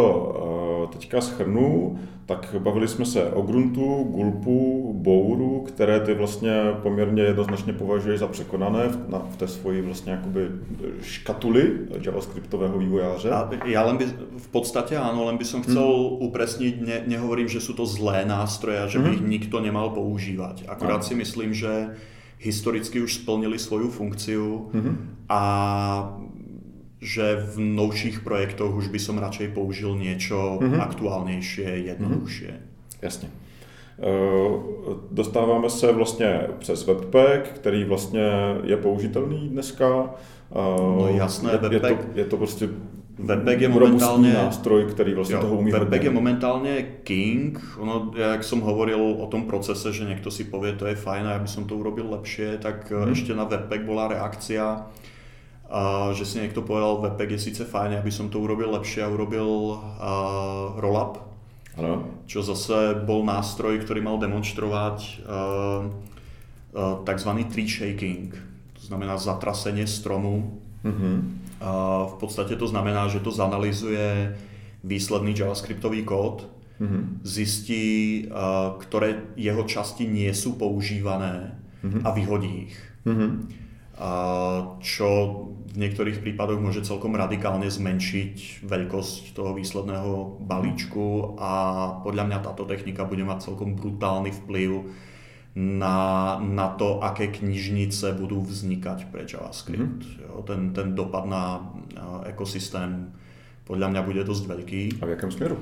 uh, 0.86 0.90
teďka 0.90 1.20
schrnu, 1.20 1.98
tak 2.26 2.56
bavili 2.58 2.88
jsme 2.88 3.04
se 3.04 3.30
o 3.30 3.42
gruntu, 3.42 4.02
gulpu, 4.10 4.92
bouru, 5.02 5.60
které 5.60 6.00
ty 6.00 6.14
vlastně 6.14 6.72
poměrně 6.82 7.22
jednoznačně 7.22 7.72
považuješ 7.72 8.20
za 8.20 8.26
překonané 8.26 8.88
v, 8.88 9.10
na, 9.10 9.18
v 9.18 9.36
té 9.36 9.48
svoji 9.48 9.82
vlastně 9.82 10.12
jakoby 10.12 10.48
škatuli 11.02 11.72
javascriptového 12.00 12.78
vývojáře. 12.78 13.30
A 13.30 13.50
ja 13.64 13.82
len 13.84 13.96
by, 13.96 14.06
v 14.40 14.48
podstate 14.48 14.96
áno, 14.96 15.28
len 15.28 15.36
by 15.36 15.44
som 15.44 15.60
chcel 15.60 15.84
hmm. 15.84 16.24
upresniť, 16.30 16.74
ne, 16.80 16.98
nehovorím, 17.06 17.48
že 17.48 17.60
sú 17.60 17.76
to 17.76 17.84
zlé 17.84 18.24
nástroje 18.24 18.80
a 18.80 18.86
že 18.88 18.98
by 18.98 19.08
hmm. 19.08 19.16
ich 19.20 19.22
nikto 19.22 19.60
nemal 19.60 19.92
používať. 19.92 20.64
Akurát 20.64 21.04
si 21.04 21.12
myslím, 21.14 21.52
že 21.52 21.92
historicky 22.40 23.00
už 23.00 23.24
splnili 23.24 23.58
svoju 23.60 23.90
funkciu 23.90 24.72
hmm. 24.72 24.94
a 25.28 25.42
že 27.04 27.36
v 27.36 27.76
novších 27.76 28.24
projektoch 28.24 28.72
už 28.72 28.88
by 28.88 28.96
som 28.96 29.20
radšej 29.20 29.52
použil 29.52 29.92
niečo 29.92 30.56
mm-hmm. 30.56 30.80
aktuálnejšie, 30.80 31.92
jednoduchšie. 31.92 32.52
Mm-hmm. 32.56 33.02
Jasně. 33.04 33.28
Uh, 33.94 34.62
dostáváme 35.10 35.70
se 35.70 35.92
vlastně 35.92 36.48
přes 36.58 36.86
Webpack, 36.86 37.48
který 37.54 37.84
vlastně 37.84 38.56
je 38.64 38.76
použitelný 38.76 39.48
dneska. 39.48 40.16
Uh, 40.50 40.98
no 40.98 41.08
jasné, 41.08 41.52
je, 41.52 41.58
Webpack. 41.58 41.90
Je 41.90 41.96
to, 41.96 42.18
je 42.18 42.24
to 42.24 42.36
prostě 42.36 42.68
Webpack 43.14 43.60
je 43.62 43.70
momentálne 43.70 44.26
nástroj, 44.26 44.90
ktorý 44.90 45.14
vlastne 45.14 45.38
jo, 45.38 45.46
toho 45.46 45.62
umí 45.62 45.70
Webpack 45.70 46.10
je 46.10 46.10
momentálne 46.10 46.74
king. 47.06 47.54
Ono, 47.78 48.10
jak 48.10 48.42
som 48.42 48.58
hovoril 48.58 48.98
o 48.98 49.26
tom 49.30 49.46
procese, 49.46 49.94
že 49.94 50.02
niekto 50.02 50.34
si 50.34 50.50
povie, 50.50 50.74
to 50.74 50.90
je 50.90 50.98
fajn 50.98 51.22
a 51.30 51.38
ja 51.38 51.40
by 51.40 51.46
som 51.46 51.62
to 51.62 51.78
urobil 51.78 52.10
lepšie, 52.10 52.58
tak 52.58 52.90
hmm. 52.90 53.14
ešte 53.14 53.30
na 53.30 53.46
Webpack 53.46 53.86
bola 53.86 54.10
reakcia, 54.10 54.90
a 55.64 56.12
že 56.12 56.28
si 56.28 56.36
niekto 56.44 56.60
povedal, 56.60 57.00
Webpack 57.00 57.34
je 57.34 57.40
síce 57.40 57.62
fajn, 57.64 57.96
aby 57.96 58.12
som 58.12 58.28
to 58.28 58.36
urobil 58.36 58.76
lepšie 58.76 59.00
a 59.00 59.08
urobil 59.08 59.80
uh, 59.80 60.76
rollup, 60.76 61.24
ano. 61.80 62.20
čo 62.28 62.44
zase 62.44 63.00
bol 63.08 63.24
nástroj, 63.24 63.80
ktorý 63.80 64.04
mal 64.04 64.20
demonstrovať 64.20 65.24
uh, 65.24 65.88
uh, 66.76 67.00
tzv. 67.08 67.30
tree 67.48 67.70
shaking, 67.70 68.36
to 68.76 68.82
znamená 68.84 69.16
zatrasenie 69.16 69.88
stromu. 69.88 70.60
Mm-hmm. 70.84 71.16
Uh, 71.64 72.12
v 72.12 72.16
podstate 72.20 72.60
to 72.60 72.68
znamená, 72.68 73.08
že 73.08 73.24
to 73.24 73.32
zanalizuje 73.32 74.36
výsledný 74.84 75.32
javascriptový 75.32 76.04
kód, 76.04 76.44
mm-hmm. 76.76 77.24
zistí, 77.24 78.28
uh, 78.28 78.76
ktoré 78.84 79.32
jeho 79.32 79.64
časti 79.64 80.04
nie 80.04 80.28
sú 80.36 80.60
používané 80.60 81.56
mm-hmm. 81.80 82.04
a 82.04 82.08
vyhodí 82.12 82.68
ich. 82.68 82.76
Mm-hmm 83.08 83.63
čo 84.82 85.08
v 85.70 85.76
niektorých 85.78 86.18
prípadoch 86.18 86.58
môže 86.58 86.82
celkom 86.82 87.14
radikálne 87.14 87.70
zmenšiť 87.70 88.66
veľkosť 88.66 89.38
toho 89.38 89.54
výsledného 89.54 90.42
balíčku 90.42 91.38
a 91.38 91.52
podľa 92.02 92.24
mňa 92.26 92.38
táto 92.42 92.66
technika 92.66 93.06
bude 93.06 93.22
mať 93.22 93.50
celkom 93.50 93.78
brutálny 93.78 94.34
vplyv 94.44 94.70
na, 95.54 96.34
na 96.42 96.74
to, 96.74 96.98
aké 96.98 97.30
knižnice 97.30 98.18
budú 98.18 98.42
vznikať 98.42 99.14
pre 99.14 99.22
JavaScript. 99.22 100.02
Mm-hmm. 100.02 100.42
ten, 100.42 100.60
ten 100.74 100.88
dopad 100.98 101.30
na 101.30 101.62
ekosystém 102.26 103.14
podľa 103.62 103.94
mňa 103.94 104.00
bude 104.02 104.22
dosť 104.26 104.44
veľký. 104.50 104.82
A 104.98 105.02
v 105.06 105.12
jakom 105.14 105.30
smeru? 105.30 105.56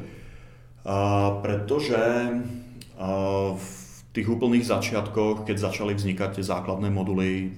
A, 0.89 1.39
pretože 1.45 2.01
a, 2.01 3.09
v 3.55 3.69
tých 4.13 4.29
úplných 4.29 4.65
začiatkoch, 4.65 5.49
keď 5.49 5.57
začali 5.73 5.93
vznikať 5.97 6.41
tie 6.41 6.45
základné 6.45 6.89
moduly 6.93 7.53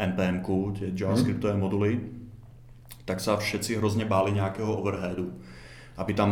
npm 0.00 0.40
tie 0.72 0.88
JavaScriptové 0.96 1.52
hmm. 1.52 1.62
moduly, 1.62 1.92
tak 3.04 3.20
sa 3.20 3.36
všetci 3.36 3.76
hrozne 3.76 4.08
báli 4.08 4.32
nejakého 4.32 4.70
overheadu. 4.70 5.34
Aby 6.00 6.12
tam 6.16 6.30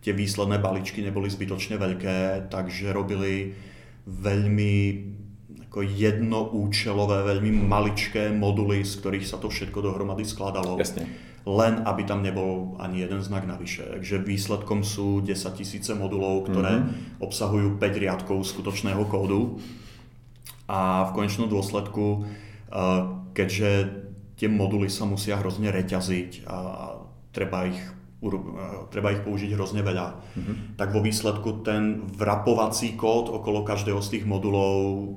tie 0.00 0.16
výsledné 0.16 0.62
balíčky 0.62 1.04
neboli 1.04 1.28
zbytočne 1.28 1.76
veľké, 1.76 2.48
takže 2.48 2.94
robili 2.94 3.52
veľmi 4.08 4.74
ako 5.68 5.84
jednoúčelové, 5.84 7.28
veľmi 7.28 7.52
maličké 7.68 8.32
moduly, 8.32 8.88
z 8.88 9.04
ktorých 9.04 9.28
sa 9.28 9.36
to 9.36 9.52
všetko 9.52 9.84
dohromady 9.84 10.24
skladalo. 10.24 10.80
Jasne. 10.80 11.04
Len 11.44 11.84
aby 11.84 12.08
tam 12.08 12.24
nebol 12.24 12.76
ani 12.80 13.04
jeden 13.04 13.20
znak 13.20 13.44
navyše. 13.44 13.84
Takže 13.84 14.24
výsledkom 14.24 14.80
sú 14.80 15.20
10 15.20 15.36
tisíce 15.60 15.92
modulov, 15.92 16.48
ktoré 16.48 16.80
mm-hmm. 16.80 17.20
obsahujú 17.20 17.76
5 17.76 18.02
riadkov 18.04 18.48
skutočného 18.48 19.04
kódu 19.12 19.60
a 20.68 21.08
v 21.08 21.14
konečnom 21.16 21.48
dôsledku, 21.48 22.22
eh, 22.22 23.00
keďže 23.32 23.70
tie 24.36 24.46
moduly 24.52 24.92
sa 24.92 25.08
musia 25.08 25.40
hrozne 25.40 25.72
reťaziť 25.72 26.44
a 26.44 26.58
treba 27.32 27.72
ich, 27.72 27.80
eh, 28.22 28.80
treba 28.92 29.16
ich 29.16 29.24
použiť 29.24 29.50
hrozne 29.56 29.80
veľa, 29.80 30.06
mm-hmm. 30.12 30.56
tak 30.76 30.92
vo 30.92 31.00
výsledku 31.00 31.64
ten 31.64 32.04
vrapovací 32.04 32.94
kód 33.00 33.32
okolo 33.32 33.64
každého 33.64 33.98
z 34.04 34.20
tých 34.20 34.24
modulov 34.28 35.08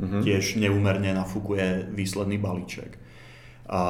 mm-hmm. 0.00 0.20
tiež 0.24 0.56
neúmerne 0.56 1.12
nafúkuje 1.12 1.92
výsledný 1.92 2.40
balíček. 2.40 2.96
A 3.68 3.80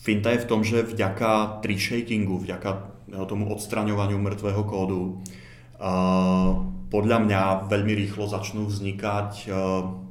finta 0.00 0.32
je 0.32 0.44
v 0.44 0.48
tom, 0.48 0.60
že 0.64 0.84
vďaka 0.84 1.60
tree 1.60 1.76
shakingu, 1.76 2.40
vďaka 2.40 2.88
tomu 3.28 3.50
odstraňovaniu 3.52 4.16
mŕtvého 4.16 4.62
kódu, 4.64 5.20
podľa 6.90 7.18
mňa 7.22 7.42
veľmi 7.70 7.94
rýchlo 7.94 8.26
začnú 8.26 8.66
vznikať 8.66 9.30
uh, 9.46 10.10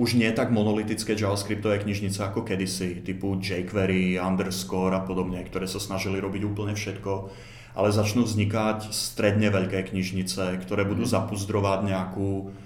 už 0.00 0.16
nie 0.16 0.32
tak 0.32 0.48
monolitické 0.48 1.12
JavaScriptové 1.12 1.84
knižnice 1.84 2.24
ako 2.24 2.48
kedysi, 2.48 3.04
typu 3.04 3.36
jQuery, 3.36 4.16
underscore 4.16 4.96
a 4.96 5.04
podobne, 5.04 5.44
ktoré 5.44 5.68
sa 5.68 5.76
snažili 5.76 6.16
robiť 6.16 6.48
úplne 6.48 6.72
všetko, 6.72 7.28
ale 7.76 7.92
začnú 7.92 8.24
vznikať 8.24 8.88
stredne 8.96 9.52
veľké 9.52 9.92
knižnice, 9.92 10.56
ktoré 10.64 10.88
budú 10.88 11.04
mhm. 11.04 11.12
zapuzdrovať 11.12 11.78
nejakú 11.84 12.56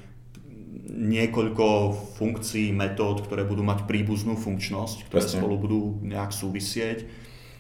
niekoľko 0.94 1.66
funkcií, 2.14 2.70
metód, 2.70 3.26
ktoré 3.26 3.42
budú 3.42 3.66
mať 3.66 3.82
príbuznú 3.90 4.38
funkčnosť, 4.38 5.10
ktoré 5.10 5.26
Presne. 5.26 5.42
spolu 5.42 5.54
budú 5.58 5.80
nejak 6.06 6.30
súvisieť. 6.30 7.02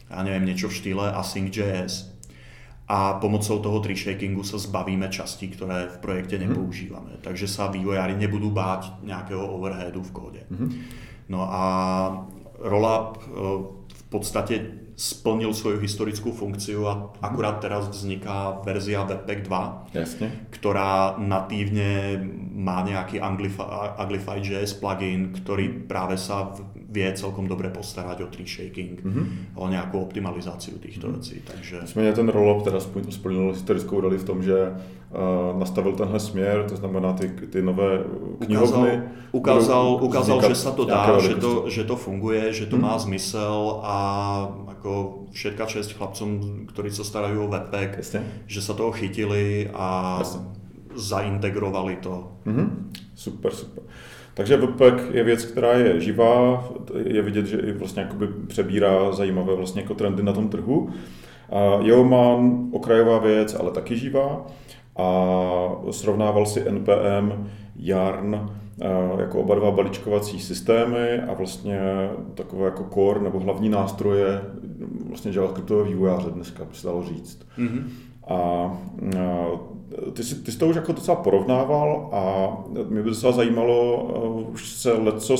Ja 0.06 0.22
neviem, 0.22 0.46
niečo 0.46 0.70
v 0.70 0.78
štýle 0.78 1.10
async.js 1.18 2.13
a 2.84 3.16
pomocou 3.16 3.64
toho 3.64 3.80
tree 3.80 3.96
shakingu 3.96 4.44
sa 4.44 4.60
zbavíme 4.60 5.08
časti, 5.08 5.48
ktoré 5.48 5.88
v 5.88 5.96
projekte 6.04 6.36
mhm. 6.36 6.42
nepoužívame. 6.48 7.12
Mm. 7.16 7.22
Takže 7.24 7.46
sa 7.48 7.72
vývojári 7.72 8.12
nebudú 8.16 8.52
báť 8.52 9.00
nejakého 9.00 9.40
overheadu 9.40 10.04
v 10.04 10.10
kóde. 10.12 10.42
Mm. 10.52 10.70
No 11.32 11.48
a 11.48 11.64
rollup 12.60 13.16
e, 13.16 13.20
v 13.88 14.02
podstate 14.12 14.54
splnil 14.94 15.50
svoju 15.50 15.82
historickú 15.82 16.30
funkciu 16.30 16.86
a 16.86 17.10
akurát 17.18 17.58
teraz 17.58 17.90
vzniká 17.90 18.62
verzia 18.62 19.02
Webpack 19.02 19.42
2, 19.42 19.94
Jasne. 19.94 20.26
ktorá 20.54 21.18
natívne 21.18 22.22
má 22.54 22.86
nejaký 22.86 23.18
Uglify.js 23.98 24.78
plugin, 24.78 25.34
ktorý 25.34 25.90
práve 25.90 26.14
sa 26.14 26.54
vie 26.94 27.10
celkom 27.10 27.50
dobre 27.50 27.74
postarať 27.74 28.22
o 28.22 28.30
tree 28.30 28.46
shaking, 28.46 29.02
mm-hmm. 29.02 29.58
o 29.58 29.66
nejakú 29.66 29.98
optimalizáciu 29.98 30.78
týchto 30.78 31.10
mm-hmm. 31.10 31.18
vecí. 31.18 31.42
Takže... 31.42 31.76
Nicméně 31.82 32.12
ten 32.12 32.28
rollup 32.28 32.62
teda 32.62 32.80
splnil 33.10 33.50
historickou 33.50 34.00
roli 34.00 34.18
v 34.18 34.24
tom, 34.24 34.42
že 34.42 34.54
uh, 34.70 35.58
nastavil 35.58 35.92
tenhle 35.92 36.20
směr, 36.20 36.64
to 36.68 36.76
znamená 36.76 37.12
ty, 37.12 37.28
ty 37.28 37.62
nové 37.62 38.04
knihovny. 38.46 39.02
Ukázal, 39.32 39.98
ukázal, 40.02 40.38
ukázal 40.38 40.38
že 40.48 40.54
sa 40.54 40.70
to 40.70 40.84
dá, 40.84 41.18
že 41.18 41.34
to, 41.34 41.66
že 41.66 41.82
to 41.84 41.96
funguje, 41.96 42.52
že 42.52 42.66
to 42.66 42.76
mm-hmm. 42.76 42.86
má 42.86 42.98
zmysel 42.98 43.80
a 43.82 43.96
ako 44.84 45.24
všetká 45.32 45.64
čest 45.64 45.96
chlapcom, 45.96 46.68
ktorí 46.68 46.92
sa 46.92 47.08
starajú 47.08 47.48
o 47.48 47.48
webpack, 47.48 48.04
Jasne. 48.04 48.20
že 48.44 48.60
sa 48.60 48.76
toho 48.76 48.92
chytili 48.92 49.72
a 49.72 50.20
Jasne. 50.20 50.44
zaintegrovali 50.92 52.04
to. 52.04 52.36
Mm-hmm. 52.44 52.68
Super, 53.16 53.56
super. 53.56 53.82
Takže 54.34 54.56
Webpack 54.56 55.14
je 55.14 55.24
věc, 55.24 55.44
která 55.44 55.72
je 55.72 56.00
živá, 56.00 56.64
je 57.06 57.22
vidět, 57.22 57.46
že 57.46 57.58
i 57.58 57.72
vlastně 57.72 58.02
jakoby 58.02 58.26
přebírá 58.46 59.12
zajímavé 59.12 59.56
vlastně 59.56 59.82
jako 59.82 59.94
trendy 59.94 60.22
na 60.22 60.32
tom 60.32 60.48
trhu. 60.48 60.90
A 61.48 61.80
Yeoman, 61.80 62.68
okrajová 62.72 63.18
věc, 63.18 63.56
ale 63.60 63.70
taky 63.70 63.96
živá. 63.96 64.46
A 64.96 65.06
srovnával 65.90 66.46
si 66.46 66.60
NPM, 66.60 67.48
Yarn, 67.76 68.50
jako 69.18 69.40
oba 69.40 69.54
dva 69.54 69.70
balíčkovací 69.70 70.40
systémy 70.40 71.20
a 71.20 71.34
vlastně 71.34 71.80
takové 72.34 72.64
jako 72.64 72.86
core 72.94 73.20
nebo 73.20 73.40
hlavní 73.40 73.68
nástroje 73.68 74.40
vlastně 75.08 75.32
JavaScriptového 75.34 75.86
vývojáře 75.88 76.30
dneska, 76.30 76.64
by 76.64 76.74
se 76.74 76.86
dalo 76.86 77.02
říct. 77.02 77.46
Mm-hmm. 77.58 77.84
A 78.28 78.70
ty, 80.12 80.24
jsi, 80.24 80.34
ty 80.34 80.52
jsi 80.52 80.58
to 80.58 80.66
už 80.66 80.76
jako 80.76 80.92
docela 80.92 81.16
porovnával 81.16 82.08
a 82.12 82.48
mě 82.88 83.02
by 83.02 83.10
docela 83.10 83.32
zajímalo, 83.32 84.02
uh, 84.04 84.52
už 84.52 84.68
se 84.68 84.92
leco 84.92 85.36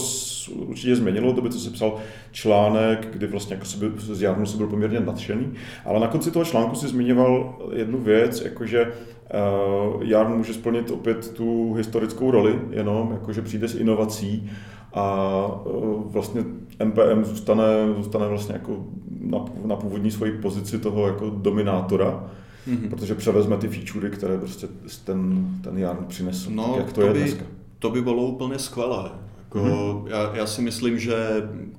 určitě 0.56 0.96
změnilo, 0.96 1.32
to 1.32 1.40
by 1.40 1.50
co 1.50 1.58
jsi 1.58 1.70
psal 1.70 1.96
článek, 2.32 3.08
kdy 3.12 3.26
vlastně 3.26 3.56
jako 3.56 3.66
by, 3.78 4.00
z 4.14 4.22
Jarnu 4.22 4.46
se 4.46 4.56
byl 4.56 4.66
poměrně 4.66 5.00
nadšený, 5.00 5.52
ale 5.84 6.00
na 6.00 6.08
konci 6.08 6.30
toho 6.30 6.44
článku 6.44 6.76
si 6.76 6.88
zmiňoval 6.88 7.58
jednu 7.72 7.98
věc, 7.98 8.40
jakože 8.40 8.86
uh, 8.86 10.02
Jarn 10.02 10.32
může 10.32 10.54
splnit 10.54 10.90
opět 10.90 11.32
tu 11.32 11.74
historickou 11.74 12.30
roli, 12.30 12.60
jenom 12.70 13.10
jakože 13.12 13.42
přijde 13.42 13.68
s 13.68 13.74
inovací 13.74 14.50
a 14.92 15.46
uh, 15.64 16.12
vlastně 16.12 16.44
NPM 16.84 17.24
zůstane, 17.24 17.64
zůstane 17.96 18.28
vlastně 18.28 18.52
jako 18.52 18.84
na, 19.20 19.44
na 19.64 19.76
původní 19.76 20.10
svoji 20.10 20.32
pozici 20.32 20.78
toho 20.78 21.06
jako 21.06 21.30
dominátora, 21.30 22.30
mm-hmm. 22.68 22.88
protože 22.88 23.14
převezme 23.14 23.56
ty 23.56 23.68
featurey, 23.68 24.10
které 24.10 24.38
prostě 24.38 24.68
ten, 25.04 25.48
ten 25.64 25.78
Jarn 25.78 26.04
přinesl. 26.08 26.50
No, 26.50 26.68
tak 26.68 26.76
jak 26.76 26.92
to, 26.92 27.00
to 27.00 27.06
je 27.06 27.12
by, 27.12 27.18
dneska? 27.18 27.44
To 27.78 27.90
by 27.90 28.02
bylo 28.02 28.22
úplně 28.22 28.58
skvělé. 28.58 29.10
Jako, 29.38 29.58
mm-hmm. 29.58 30.06
já, 30.06 30.36
já 30.36 30.46
si 30.46 30.62
myslím, 30.62 30.98
že 30.98 31.16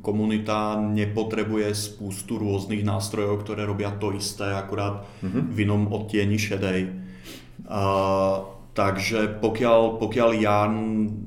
komunita 0.02 0.82
nepotřebuje 0.82 1.76
spoustu 1.76 2.38
různých 2.38 2.84
nástrojů, 2.84 3.38
které 3.38 3.66
robí 3.66 3.86
to 4.00 4.14
isté, 4.14 4.54
akorát 4.54 5.06
mm-hmm. 5.24 5.42
v 5.50 5.60
jinom 5.60 5.88
odtieni 5.92 6.40
šedej. 6.40 6.90
Uh, 7.66 8.46
takže 8.74 9.40
pokiaľ, 9.42 9.98
pokiaľ 9.98 10.30
Jan 10.36 10.74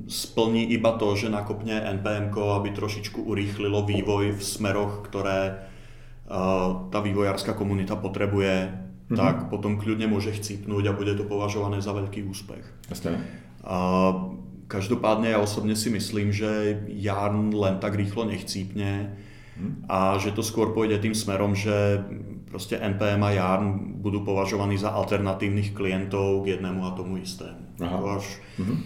splní 0.07 0.71
iba 0.71 0.95
to, 0.95 1.17
že 1.17 1.33
nakopne 1.33 1.81
NPM, 1.99 2.31
aby 2.31 2.69
trošičku 2.71 3.25
urýchlilo 3.25 3.83
vývoj 3.83 4.37
v 4.37 4.41
smeroch, 4.41 5.03
ktoré 5.09 5.67
uh, 6.29 6.87
tá 6.93 7.01
vývojárska 7.01 7.53
komunita 7.53 7.97
potrebuje, 7.99 8.71
mm-hmm. 9.09 9.17
tak 9.17 9.49
potom 9.49 9.81
kľudne 9.81 10.05
môže 10.05 10.31
chcípnúť 10.37 10.83
a 10.89 10.97
bude 10.97 11.17
to 11.17 11.25
považované 11.25 11.81
za 11.81 11.91
veľký 11.91 12.29
úspech. 12.29 12.63
Jasne. 12.93 13.17
Uh, 13.65 14.37
každopádne 14.69 15.33
ja 15.33 15.41
osobne 15.41 15.73
si 15.73 15.89
myslím, 15.89 16.29
že 16.29 16.77
Jan 16.93 17.49
len 17.49 17.81
tak 17.81 17.97
rýchlo 17.97 18.29
nechcípne 18.29 19.17
mm. 19.57 19.89
a 19.89 20.21
že 20.21 20.31
to 20.31 20.45
skôr 20.45 20.71
pôjde 20.71 21.01
tým 21.01 21.17
smerom, 21.17 21.57
že 21.57 22.05
proste 22.49 22.77
NPM 22.77 23.21
a 23.25 23.31
Yarn 23.33 23.67
budú 24.01 24.25
považovaní 24.25 24.77
za 24.77 24.93
alternatívnych 24.93 25.73
klientov 25.73 26.45
k 26.45 26.57
jednému 26.57 26.81
a 26.85 26.97
tomu 26.97 27.21
istému. 27.21 27.69
Až, 27.79 28.25
mm-hmm. 28.59 28.77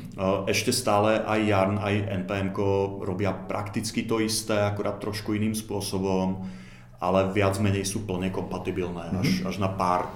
Ešte 0.45 0.69
stále 0.69 1.17
aj 1.17 1.39
Yarn, 1.49 1.75
aj 1.81 1.95
NPM 2.23 2.53
robia 3.01 3.33
prakticky 3.33 4.05
to 4.05 4.21
isté, 4.21 4.53
akorát 4.53 5.01
trošku 5.01 5.33
iným 5.33 5.57
spôsobom, 5.57 6.45
ale 7.03 7.27
viac 7.35 7.59
menej 7.59 7.83
sú 7.83 8.07
plne 8.07 8.31
kompatibilné, 8.31 9.11
mm-hmm. 9.11 9.19
až, 9.19 9.29
až 9.43 9.55
na 9.59 9.67
pár 9.67 10.07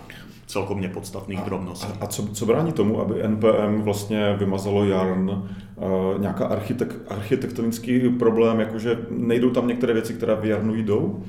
celkom 0.48 0.80
nepodstatných 0.80 1.44
drobností. 1.44 1.92
A, 2.00 2.04
a 2.04 2.08
co, 2.08 2.28
co 2.28 2.46
brání 2.46 2.72
tomu, 2.72 3.02
aby 3.02 3.24
NPM 3.24 3.82
vlastně 3.82 4.36
vymazalo 4.40 4.86
Yarn 4.86 5.30
uh, 5.30 6.22
nějaká 6.22 6.46
architek, 6.46 6.96
architektonický 7.08 8.10
problém, 8.10 8.60
jakože 8.60 8.98
nejdou 9.10 9.50
tam 9.50 9.68
některé 9.68 9.94
věci, 9.94 10.14
které 10.14 10.36
v 10.36 10.46
Yarnu 10.46 10.76
jdou? 10.76 11.24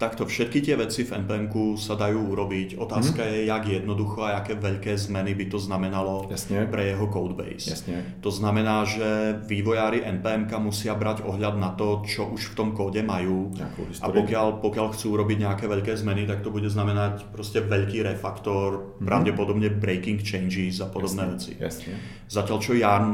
Takto 0.00 0.24
všetky 0.24 0.64
tie 0.64 0.74
veci 0.76 1.04
v 1.04 1.20
npm 1.20 1.76
sa 1.76 1.94
dajú 1.94 2.32
urobiť. 2.32 2.80
Otázka 2.80 3.20
mm-hmm. 3.20 3.36
je, 3.36 3.48
jak 3.48 3.64
jednoducho 3.68 4.18
a 4.24 4.40
aké 4.40 4.56
veľké 4.56 4.96
zmeny 4.96 5.36
by 5.36 5.46
to 5.52 5.58
znamenalo 5.60 6.26
Jasne. 6.32 6.64
pre 6.66 6.96
jeho 6.96 7.06
codebase. 7.12 7.68
Jasne. 7.68 8.20
To 8.24 8.32
znamená, 8.32 8.88
že 8.88 9.36
vývojári 9.44 10.00
npm 10.20 10.48
musia 10.64 10.96
brať 10.96 11.22
ohľad 11.28 11.60
na 11.60 11.76
to, 11.76 12.02
čo 12.08 12.32
už 12.32 12.52
v 12.52 12.54
tom 12.56 12.68
kóde 12.72 13.04
majú. 13.04 13.52
A 14.00 14.08
pokiaľ, 14.08 14.64
pokiaľ 14.64 14.86
chcú 14.96 15.06
urobiť 15.20 15.38
nejaké 15.44 15.64
veľké 15.68 15.92
zmeny, 15.92 16.24
tak 16.24 16.40
to 16.40 16.48
bude 16.48 16.66
znamenať 16.66 17.28
proste 17.28 17.60
veľký 17.60 18.00
refaktor, 18.04 18.96
mm-hmm. 18.96 19.06
pravdepodobne 19.06 19.68
breaking 19.76 20.24
changes 20.24 20.80
a 20.80 20.88
podobné 20.88 21.28
Jasne. 21.28 21.34
veci. 21.36 21.52
Jasne. 21.60 21.94
Zatiaľ 22.30 22.58
čo 22.62 22.72
Jan, 22.78 23.06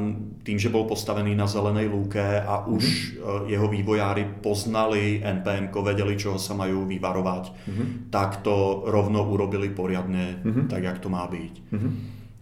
tým, 0.45 0.61
že 0.61 0.69
bol 0.69 0.85
postavený 0.85 1.33
na 1.35 1.49
zelenej 1.49 1.89
lúke 1.89 2.23
a 2.23 2.69
už 2.69 2.85
mm-hmm. 2.85 3.51
jeho 3.51 3.67
vývojári 3.67 4.23
poznali 4.45 5.25
npm 5.25 5.73
vedeli, 5.73 6.15
čo 6.15 6.36
čoho 6.37 6.45
sa 6.45 6.53
majú 6.53 6.85
vyvarovať, 6.85 7.45
mm-hmm. 7.49 7.89
tak 8.13 8.45
to 8.45 8.85
rovno 8.85 9.25
urobili 9.25 9.73
poriadne, 9.73 10.45
mm-hmm. 10.45 10.69
tak 10.69 10.85
jak 10.85 11.01
to 11.01 11.09
má 11.09 11.25
byť. 11.25 11.55
Mm-hmm. 11.73 11.93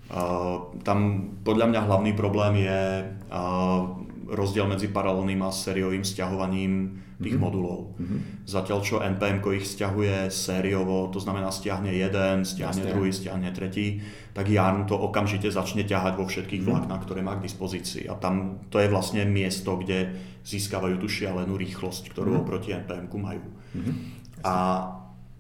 Uh, 0.05 0.75
tam 0.83 1.31
podľa 1.47 1.71
mňa 1.71 1.81
hlavný 1.87 2.13
problém 2.19 2.67
je 2.67 2.83
uh, 3.07 3.81
rozdiel 4.29 4.67
medzi 4.67 4.91
paralelným 4.91 5.41
a 5.47 5.55
sériovým 5.55 6.03
stiahovaním 6.03 7.01
tých 7.25 7.41
mm-hmm. 7.41 7.49
modulov. 7.49 7.97
Mm-hmm. 7.97 8.21
Zatiaľ 8.45 8.79
čo 8.85 9.01
NPM 9.01 9.41
ich 9.57 9.65
stiahuje 9.65 10.29
sériovo, 10.29 11.09
to 11.09 11.17
znamená 11.17 11.49
stiahne 11.49 11.89
jeden, 11.89 12.45
stiahne 12.45 12.85
Jasne. 12.85 12.93
druhý, 12.93 13.11
stiahne 13.11 13.49
tretí, 13.57 14.05
tak 14.37 14.53
Jan 14.53 14.85
to 14.85 15.01
okamžite 15.01 15.49
začne 15.49 15.89
ťahať 15.89 16.21
vo 16.21 16.29
všetkých 16.29 16.61
mm-hmm. 16.61 16.85
vláknach, 16.85 17.03
ktoré 17.09 17.25
má 17.25 17.41
k 17.41 17.49
dispozícii. 17.49 18.05
A 18.13 18.21
tam 18.21 18.61
to 18.69 18.77
je 18.79 18.93
vlastne 18.93 19.25
miesto, 19.25 19.81
kde 19.81 20.13
získavajú 20.45 21.01
tú 21.01 21.09
šialenú 21.09 21.57
rýchlosť, 21.57 22.13
ktorú 22.13 22.37
mm-hmm. 22.37 22.45
oproti 22.45 22.77
NPM 22.77 23.09
majú. 23.09 23.49
Mm-hmm. 23.73 23.95
A 24.45 24.55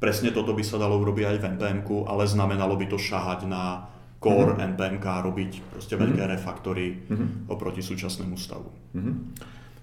presne 0.00 0.32
toto 0.32 0.56
by 0.56 0.64
sa 0.64 0.80
dalo 0.80 0.96
urobiť 1.00 1.24
aj 1.24 1.38
v 1.40 1.44
npm 1.56 1.80
ale 2.08 2.28
znamenalo 2.28 2.76
by 2.76 2.86
to 2.88 3.00
šahať 3.00 3.48
na 3.48 3.88
core 4.20 4.56
mm-hmm. 4.56 4.68
npm 4.76 4.96
a 5.04 5.20
robiť 5.20 5.52
proste 5.72 5.94
veľké 6.00 6.20
mm-hmm. 6.24 6.34
refaktory 6.40 6.86
mm-hmm. 7.08 7.28
oproti 7.52 7.84
súčasnému 7.84 8.36
stavu. 8.40 8.68
Mm-hmm. 8.96 9.14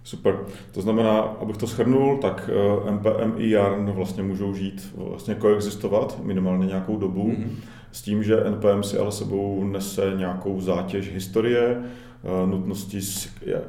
Super. 0.04 0.40
To 0.72 0.82
znamená, 0.82 1.20
abych 1.20 1.58
to 1.58 1.68
shrnul, 1.68 2.18
tak 2.18 2.50
NPM 2.90 3.34
eh, 3.38 3.38
i 3.38 3.50
Yarn 3.50 3.92
vlastně 3.92 4.24
můžou 4.24 4.54
žít, 4.54 4.96
vlastně 4.98 5.36
koexistovat 5.36 6.20
minimálně 6.24 6.68
nějakou 6.68 6.98
dobu, 6.98 7.32
mm-hmm. 7.32 7.50
s 7.92 8.02
tím, 8.02 8.24
že 8.24 8.44
NPM 8.50 8.84
si 8.84 8.98
ale 8.98 9.12
sebou 9.12 9.64
nese 9.64 10.14
nějakou 10.16 10.62
zátěž 10.62 11.14
historie, 11.14 11.84
eh, 11.84 12.48
nutnosti 12.48 13.00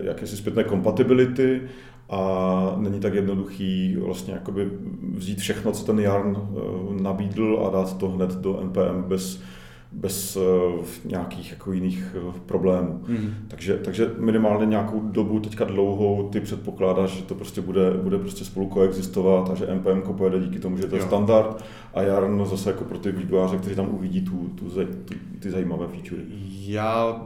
jakési 0.01 0.37
zpětné 0.37 0.65
kompatibility 0.65 1.63
a 2.11 2.75
není 2.77 3.01
tak 3.01 3.15
jednoduchý 3.15 3.97
vlastně 3.97 4.35
jakoby 4.35 4.71
vzít 5.15 5.39
všechno, 5.39 5.73
co 5.73 5.85
ten 5.85 6.01
Yarn 6.01 6.37
eh, 6.37 7.03
nabídl 7.03 7.63
a 7.67 7.71
dát 7.71 7.99
to 7.99 8.09
hned 8.09 8.35
do 8.35 8.61
NPM 8.61 9.03
bez, 9.03 9.43
bez 9.93 10.37
uh, 10.37 10.43
nějakých 11.05 11.51
jako 11.51 11.73
jiných 11.73 12.17
uh, 12.27 12.33
problémů. 12.33 13.01
Mm. 13.09 13.35
Takže, 13.49 13.77
takže 13.85 14.11
minimálně 14.19 14.67
nějakou 14.67 15.01
dobu, 15.01 15.41
teďka 15.41 15.65
dlouhou, 15.65 16.29
ty 16.29 16.41
předpokládáš, 16.41 17.11
že 17.11 17.23
to 17.23 17.35
prostě 17.35 17.61
bude, 17.61 17.91
bude 17.91 18.19
prostě 18.19 18.45
spolu 18.45 18.67
koexistovat 18.67 19.51
a 19.51 19.55
že 19.55 19.67
NPM 19.67 20.01
pojede 20.13 20.41
díky 20.41 20.59
tomu, 20.59 20.77
že 20.77 20.87
to 20.87 20.97
je 20.97 21.01
jo. 21.01 21.07
standard 21.07 21.65
a 21.95 22.03
Jarn 22.03 22.47
zase 22.47 22.71
jako 22.71 22.85
pro 22.85 22.99
ty 22.99 23.13
vývojáře, 23.13 23.57
kteří 23.57 23.77
tam 23.77 23.89
uvidí 23.95 24.21
tu, 24.21 24.49
tu, 24.49 24.71
tu, 25.05 25.15
ty 25.39 25.51
zajímavé 25.51 25.87
featurey. 25.89 26.25
Já 26.67 27.21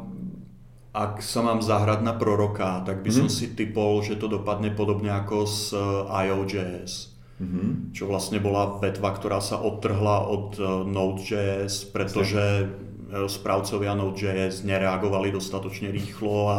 ak 0.96 1.20
sa 1.20 1.44
mám 1.44 1.60
zahrať 1.60 2.00
na 2.00 2.16
proroka, 2.16 2.80
tak 2.80 3.04
by 3.04 3.12
mm-hmm. 3.12 3.20
som 3.20 3.28
si 3.28 3.52
typol, 3.52 4.00
že 4.00 4.16
to 4.16 4.32
dopadne 4.32 4.72
podobne 4.72 5.12
ako 5.12 5.44
s 5.44 5.76
eh, 5.76 6.24
IO.js. 6.24 7.15
Mm-hmm. 7.36 7.92
Čo 7.92 8.08
vlastne 8.08 8.40
bola 8.40 8.80
vetva, 8.80 9.12
ktorá 9.12 9.44
sa 9.44 9.60
odtrhla 9.60 10.24
od 10.24 10.56
eh, 10.56 10.64
Node.js, 10.88 11.92
pretože 11.92 12.70
správcovia 13.06 13.94
Node.js 13.94 14.66
nereagovali 14.66 15.30
dostatočne 15.30 15.94
rýchlo 15.94 16.36
a 16.50 16.58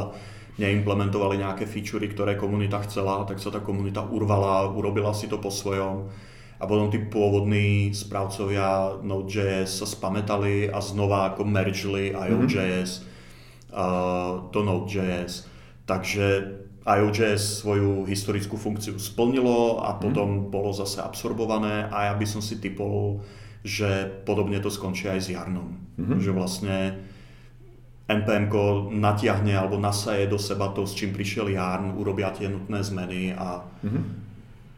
neimplementovali 0.57 1.43
nejaké 1.43 1.67
featurey, 1.67 2.07
ktoré 2.07 2.39
komunita 2.39 2.79
chcela, 2.87 3.27
tak 3.27 3.37
sa 3.37 3.51
tá 3.51 3.59
komunita 3.59 4.01
urvala, 4.01 4.71
urobila 4.71 5.11
si 5.11 5.27
to 5.27 5.43
po 5.43 5.51
svojom. 5.51 6.07
A 6.57 6.63
potom 6.65 6.89
tí 6.89 7.03
pôvodní 7.03 7.91
správcovia 7.91 8.97
Node.js 9.03 9.69
sa 9.69 9.85
spametali 9.85 10.71
a 10.71 10.79
znova 10.81 11.35
ako 11.35 11.45
mergeli 11.45 12.15
IO.js. 12.15 12.91
Mm-hmm 13.03 13.15
do 14.51 14.63
Node.js. 14.63 15.45
Takže 15.85 16.57
IOJS 16.87 17.67
svoju 17.67 18.07
historickú 18.07 18.55
funkciu 18.55 18.95
splnilo 18.95 19.83
a 19.83 19.95
mhm. 19.95 19.99
potom 19.99 20.29
mm. 20.31 20.43
bolo 20.47 20.71
zase 20.71 21.03
absorbované 21.03 21.91
a 21.91 22.11
ja 22.11 22.13
by 22.15 22.23
som 22.23 22.39
si 22.39 22.63
typol, 22.63 23.19
že 23.67 24.23
podobne 24.23 24.63
to 24.63 24.71
skončí 24.71 25.11
aj 25.11 25.19
s 25.19 25.27
Jarnom. 25.35 25.75
Mm-hmm. 25.99 26.19
Že 26.23 26.31
vlastne 26.31 26.75
NPM 28.07 28.47
natiahne 28.95 29.51
alebo 29.51 29.75
nasaje 29.75 30.31
do 30.31 30.39
seba 30.39 30.71
to, 30.71 30.87
s 30.87 30.95
čím 30.95 31.11
prišiel 31.11 31.51
Jarn, 31.51 31.99
urobia 31.99 32.31
tie 32.31 32.47
nutné 32.47 32.79
zmeny 32.79 33.35
a 33.35 33.67
mm-hmm. 33.83 34.03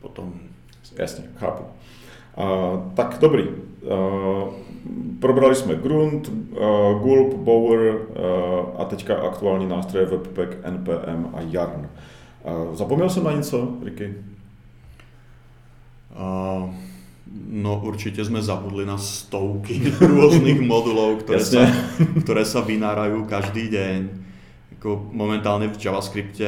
potom... 0.02 0.34
Jasne, 0.98 1.30
chápu. 1.38 1.70
Uh, 2.34 2.90
tak 2.98 3.22
dobrý. 3.22 3.46
Uh, 3.86 4.50
probrali 5.20 5.56
jsme 5.56 5.76
Grunt, 5.76 6.28
uh, 6.28 7.00
Gulp, 7.02 7.34
Bower 7.34 7.96
uh, 7.96 8.82
a 8.82 8.86
teďka 8.86 9.16
aktuální 9.16 9.68
nástroje 9.68 10.06
Webpack, 10.06 10.58
NPM 10.70 11.28
a 11.34 11.42
Yarn. 11.42 11.90
Uh, 12.44 12.76
zapomněl 12.76 13.10
jsem 13.10 13.24
na 13.24 13.32
něco, 13.32 13.78
Ricky? 13.84 14.16
Uh, 16.20 16.70
no 17.50 17.82
určitě 17.84 18.26
jsme 18.26 18.42
zabudli 18.42 18.86
na 18.86 18.98
stovky 18.98 19.94
různých 20.02 20.62
modulů, 20.62 21.16
které 21.16 21.46
sa, 21.46 21.68
které 22.24 22.46
sa 22.46 22.62
vynárajú 22.62 23.26
každý 23.26 23.68
deň. 23.70 24.10
Jako 24.80 25.12
momentálne 25.12 25.68
v 25.68 25.76
JavaScripte 25.76 26.48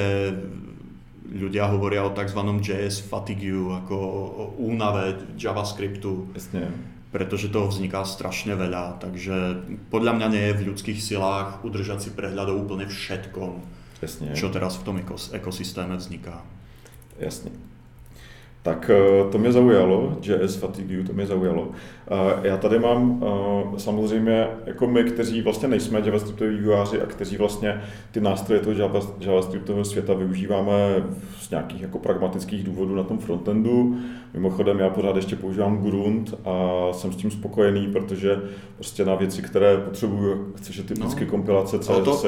ľudia 1.36 1.68
hovoria 1.68 2.04
o 2.08 2.16
tzv. 2.16 2.40
JS 2.64 3.12
fatigue, 3.12 3.76
ako 3.76 3.96
o 3.96 4.44
únave 4.56 5.36
JavaScriptu. 5.36 6.32
Jasne. 6.32 6.91
Pretože 7.12 7.52
toho 7.52 7.68
vzniká 7.68 8.08
strašne 8.08 8.56
veľa, 8.56 9.04
takže 9.04 9.68
podľa 9.92 10.16
mňa 10.16 10.28
nie 10.32 10.44
je 10.48 10.58
v 10.58 10.66
ľudských 10.72 11.00
silách 11.00 11.60
udržať 11.62 12.08
si 12.08 12.10
prehľad 12.16 12.56
o 12.56 12.60
úplne 12.60 12.88
všetkom, 12.88 13.60
Jasne. 14.00 14.32
čo 14.32 14.48
teraz 14.48 14.80
v 14.80 14.86
tom 14.88 14.96
ekosystéme 15.36 16.00
vzniká. 16.00 16.40
Jasne. 17.20 17.52
Tak 18.64 18.90
eh, 18.94 19.32
to 19.32 19.38
mě 19.38 19.52
zaujalo, 19.52 20.18
JS 20.22 20.56
Fatigue, 20.56 21.04
to 21.04 21.14
mě 21.14 21.26
zaujalo. 21.26 21.72
Já 22.44 22.58
tady 22.58 22.80
mám 22.80 23.24
eh, 23.24 23.80
samozřejmě, 23.80 24.48
jako 24.66 24.88
my, 24.88 25.04
kteří 25.04 25.42
vlastně 25.42 25.68
nejsme 25.68 26.02
JavaScriptoví 26.06 26.58
vývojáři 26.58 27.02
a 27.02 27.06
kteří 27.06 27.38
vlastně 27.38 27.82
ty 28.12 28.22
nástroje 28.22 28.62
toho 28.62 28.92
JavaScriptového 29.20 29.86
světa 29.86 30.14
využíváme 30.14 30.74
z 31.40 31.50
nějakých 31.50 31.82
jako 31.82 32.00
pragmatických 32.00 32.64
důvodů 32.64 32.96
na 32.96 33.04
tom 33.04 33.20
frontendu. 33.20 33.98
Mimochodem 34.34 34.80
já 34.80 34.90
pořád 34.90 35.16
ještě 35.16 35.36
používám 35.36 35.78
Grunt 35.78 36.34
a 36.46 36.88
jsem 36.94 37.14
s 37.14 37.16
tím 37.16 37.32
spokojený, 37.32 37.88
protože 37.88 38.42
prostě 38.76 39.06
na 39.06 39.16
věci, 39.16 39.42
které 39.42 39.78
potřebuju, 39.78 40.54
chceš 40.56 40.82
typicky 40.88 41.26
no. 41.26 41.32
kompilace, 41.32 41.80
CSS, 41.80 41.90
o 41.90 42.02
to, 42.02 42.22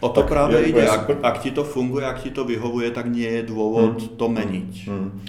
o 0.00 0.08
to 0.08 0.22
právě 0.22 0.68
jde. 0.68 0.88
Ak, 0.88 1.10
ak 1.22 1.38
ti 1.38 1.50
to 1.50 1.64
funguje, 1.64 2.06
ak 2.06 2.22
ti 2.22 2.30
to 2.30 2.44
vyhovuje, 2.44 2.90
tak 2.90 3.06
nie 3.06 3.30
je 3.30 3.42
důvod 3.42 4.00
hmm. 4.00 4.08
to 4.16 4.28
meniť. 4.28 4.88
Hmm. 4.88 5.20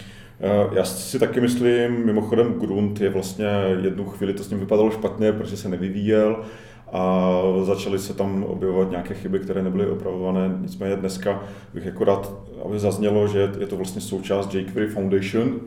Eh, 0.41 0.69
já 0.71 0.85
si 0.85 1.19
taky 1.19 1.41
myslím, 1.41 2.05
mimochodem 2.05 2.53
Grunt 2.53 3.01
je 3.01 3.09
vlastně 3.09 3.45
jednu 3.83 4.05
chvíli, 4.05 4.33
to 4.33 4.43
s 4.43 4.49
ním 4.49 4.59
vypadalo 4.59 4.91
špatně, 4.91 5.31
protože 5.31 5.57
se 5.57 5.69
nevyvíjel 5.69 6.43
a 6.91 7.31
začaly 7.63 7.99
se 7.99 8.13
tam 8.13 8.43
objevovat 8.43 8.89
nějaké 8.89 9.13
chyby, 9.13 9.39
které 9.39 9.63
nebyly 9.63 9.87
opravované. 9.87 10.57
Nicméně 10.61 10.95
dneska 10.95 11.43
bych 11.73 11.85
jako 11.85 12.05
aby 12.65 12.79
zaznělo, 12.79 13.27
že 13.27 13.51
je 13.59 13.67
to 13.67 13.77
vlastně 13.77 14.01
součást 14.01 14.55
jQuery 14.55 14.87
Foundation, 14.87 15.59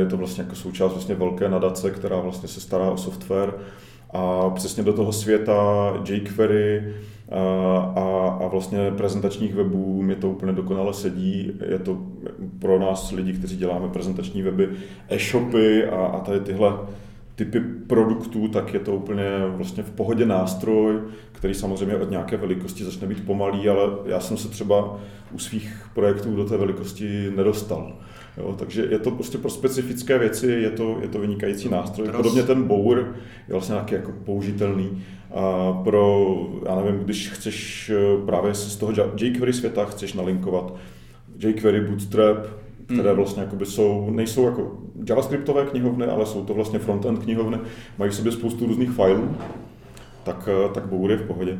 je 0.00 0.06
to 0.06 0.16
vlastně 0.16 0.44
jako 0.44 0.56
součást 0.56 0.92
vlastně 0.92 1.14
velké 1.14 1.48
nadace, 1.48 1.90
která 1.90 2.20
vlastně 2.20 2.48
se 2.48 2.60
stará 2.60 2.90
o 2.90 2.96
software 2.96 3.52
a 4.12 4.50
přesně 4.50 4.82
do 4.82 4.92
toho 4.92 5.12
světa 5.12 5.92
jQuery 6.08 6.94
a, 7.94 8.38
a 8.44 8.48
vlastně 8.48 8.90
prezentačních 8.96 9.54
webů 9.54 10.02
mě 10.02 10.16
to 10.16 10.30
úplně 10.30 10.52
dokonale 10.52 10.94
sedí. 10.94 11.52
Je 11.68 11.78
to 11.78 11.98
pro 12.58 12.78
nás 12.78 13.12
lidi, 13.12 13.32
kteří 13.32 13.56
děláme 13.56 13.88
prezentační 13.88 14.42
weby, 14.42 14.68
e-shopy 15.08 15.86
a, 15.86 15.96
a 15.96 16.20
tady 16.20 16.40
tyhle 16.40 16.72
typy 17.34 17.60
produktů, 17.86 18.48
tak 18.48 18.74
je 18.74 18.80
to 18.80 18.94
úplně 18.94 19.24
vlastně 19.46 19.82
v 19.82 19.90
pohodě 19.90 20.26
nástroj, 20.26 21.00
který 21.32 21.54
samozřejmě 21.54 21.96
od 21.96 22.10
nějaké 22.10 22.36
velikosti 22.36 22.84
začne 22.84 23.06
být 23.06 23.26
pomalý, 23.26 23.68
ale 23.68 23.82
já 24.06 24.20
jsem 24.20 24.36
se 24.36 24.48
třeba 24.48 24.96
u 25.32 25.38
svých 25.38 25.86
projektů 25.94 26.36
do 26.36 26.44
té 26.44 26.56
velikosti 26.56 27.32
nedostal. 27.36 27.92
Jo, 28.36 28.54
takže 28.58 28.86
je 28.90 28.98
to 28.98 29.10
prostě 29.10 29.38
pro 29.38 29.50
specifické 29.50 30.18
věci, 30.18 30.46
je 30.46 30.70
to, 30.70 30.98
je 31.02 31.08
to 31.08 31.18
vynikající 31.18 31.68
nástroj. 31.68 32.08
Podobně 32.16 32.42
ten 32.42 32.62
Bower 32.62 32.98
je 33.48 33.52
vlastně 33.52 33.72
nějaký 33.72 33.94
jako 33.94 34.12
použitelný. 34.24 35.02
A 35.34 35.72
pro, 35.72 36.36
já 36.68 36.76
nevím, 36.76 37.00
když 37.00 37.28
chceš 37.28 37.90
eh, 37.90 38.26
právě 38.26 38.54
z 38.54 38.76
toho 38.76 38.92
jQuery 39.16 39.52
světa 39.52 39.84
chceš 39.84 40.12
nalinkovat 40.12 40.74
jQuery, 41.38 41.80
Bootstrap, 41.80 42.46
které 42.84 43.08
hmm. 43.08 43.16
vlastně 43.16 43.42
jakoby 43.42 43.66
jsou, 43.66 44.10
nejsou 44.10 44.46
jako 44.46 44.78
javascriptové 45.08 45.66
knihovny, 45.66 46.06
ale 46.06 46.26
jsou 46.26 46.44
to 46.44 46.54
vlastně 46.54 46.78
frontend 46.78 47.18
knihovny, 47.18 47.58
mají 47.98 48.10
v 48.10 48.14
sobě 48.14 48.32
spoustu 48.32 48.66
různých 48.66 48.90
filů, 48.90 49.36
tak, 50.24 50.48
eh, 50.52 50.68
tak 50.74 50.86
Bower 50.86 51.10
je 51.10 51.16
v 51.16 51.26
pohodě. 51.26 51.58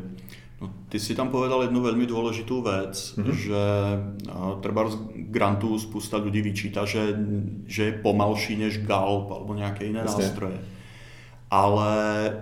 No, 0.63 0.71
ty 0.87 1.03
si 1.03 1.19
tam 1.19 1.35
povedal 1.35 1.67
jednu 1.67 1.83
veľmi 1.83 2.07
dôležitú 2.07 2.63
vec, 2.63 2.95
mm-hmm. 2.95 3.35
že 3.35 3.63
treba 4.63 4.87
z 4.87 4.95
grantu 5.27 5.75
spústa 5.75 6.23
ľudí 6.23 6.39
vyčíta, 6.39 6.87
že, 6.87 7.19
že 7.67 7.91
je 7.91 7.99
pomalší 7.99 8.55
než 8.55 8.87
Galp 8.87 9.27
alebo 9.35 9.59
nejaké 9.59 9.91
iné 9.91 10.07
Jasne. 10.07 10.23
nástroje. 10.23 10.59
Ale 11.51 11.91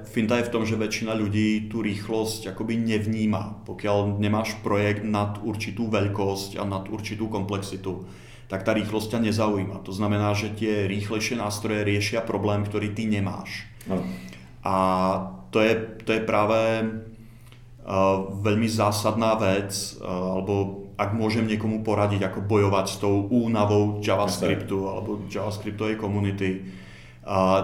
finta 0.07 0.37
je 0.39 0.47
v 0.47 0.53
tom, 0.53 0.63
že 0.69 0.79
väčšina 0.79 1.17
ľudí 1.17 1.67
tú 1.73 1.81
rýchlosť 1.81 2.53
akoby 2.53 2.79
nevníma. 2.79 3.65
Pokiaľ 3.67 4.21
nemáš 4.21 4.55
projekt 4.61 5.03
nad 5.03 5.41
určitú 5.41 5.89
veľkosť 5.89 6.61
a 6.61 6.69
nad 6.69 6.87
určitú 6.93 7.27
komplexitu, 7.27 8.05
tak 8.47 8.63
tá 8.63 8.71
rýchlosť 8.77 9.17
ťa 9.17 9.21
nezaujíma. 9.33 9.83
To 9.83 9.91
znamená, 9.97 10.37
že 10.37 10.53
tie 10.55 10.87
rýchlejšie 10.87 11.41
nástroje 11.41 11.89
riešia 11.89 12.21
problém, 12.21 12.63
ktorý 12.69 12.93
ty 12.93 13.09
nemáš. 13.09 13.67
No. 13.89 13.99
A 14.63 14.75
to 15.51 15.59
je, 15.59 15.75
to 16.07 16.15
je 16.15 16.23
práve 16.23 16.59
veľmi 18.45 18.69
zásadná 18.69 19.35
vec, 19.41 19.97
alebo 20.05 20.87
ak 21.01 21.17
môžem 21.17 21.49
niekomu 21.49 21.81
poradiť, 21.81 22.29
ako 22.29 22.45
bojovať 22.45 22.87
s 22.93 22.97
tou 23.01 23.25
únavou 23.33 24.05
JavaScriptu 24.05 24.85
alebo 24.85 25.25
JavaScriptovej 25.33 25.97
komunity, 25.97 26.69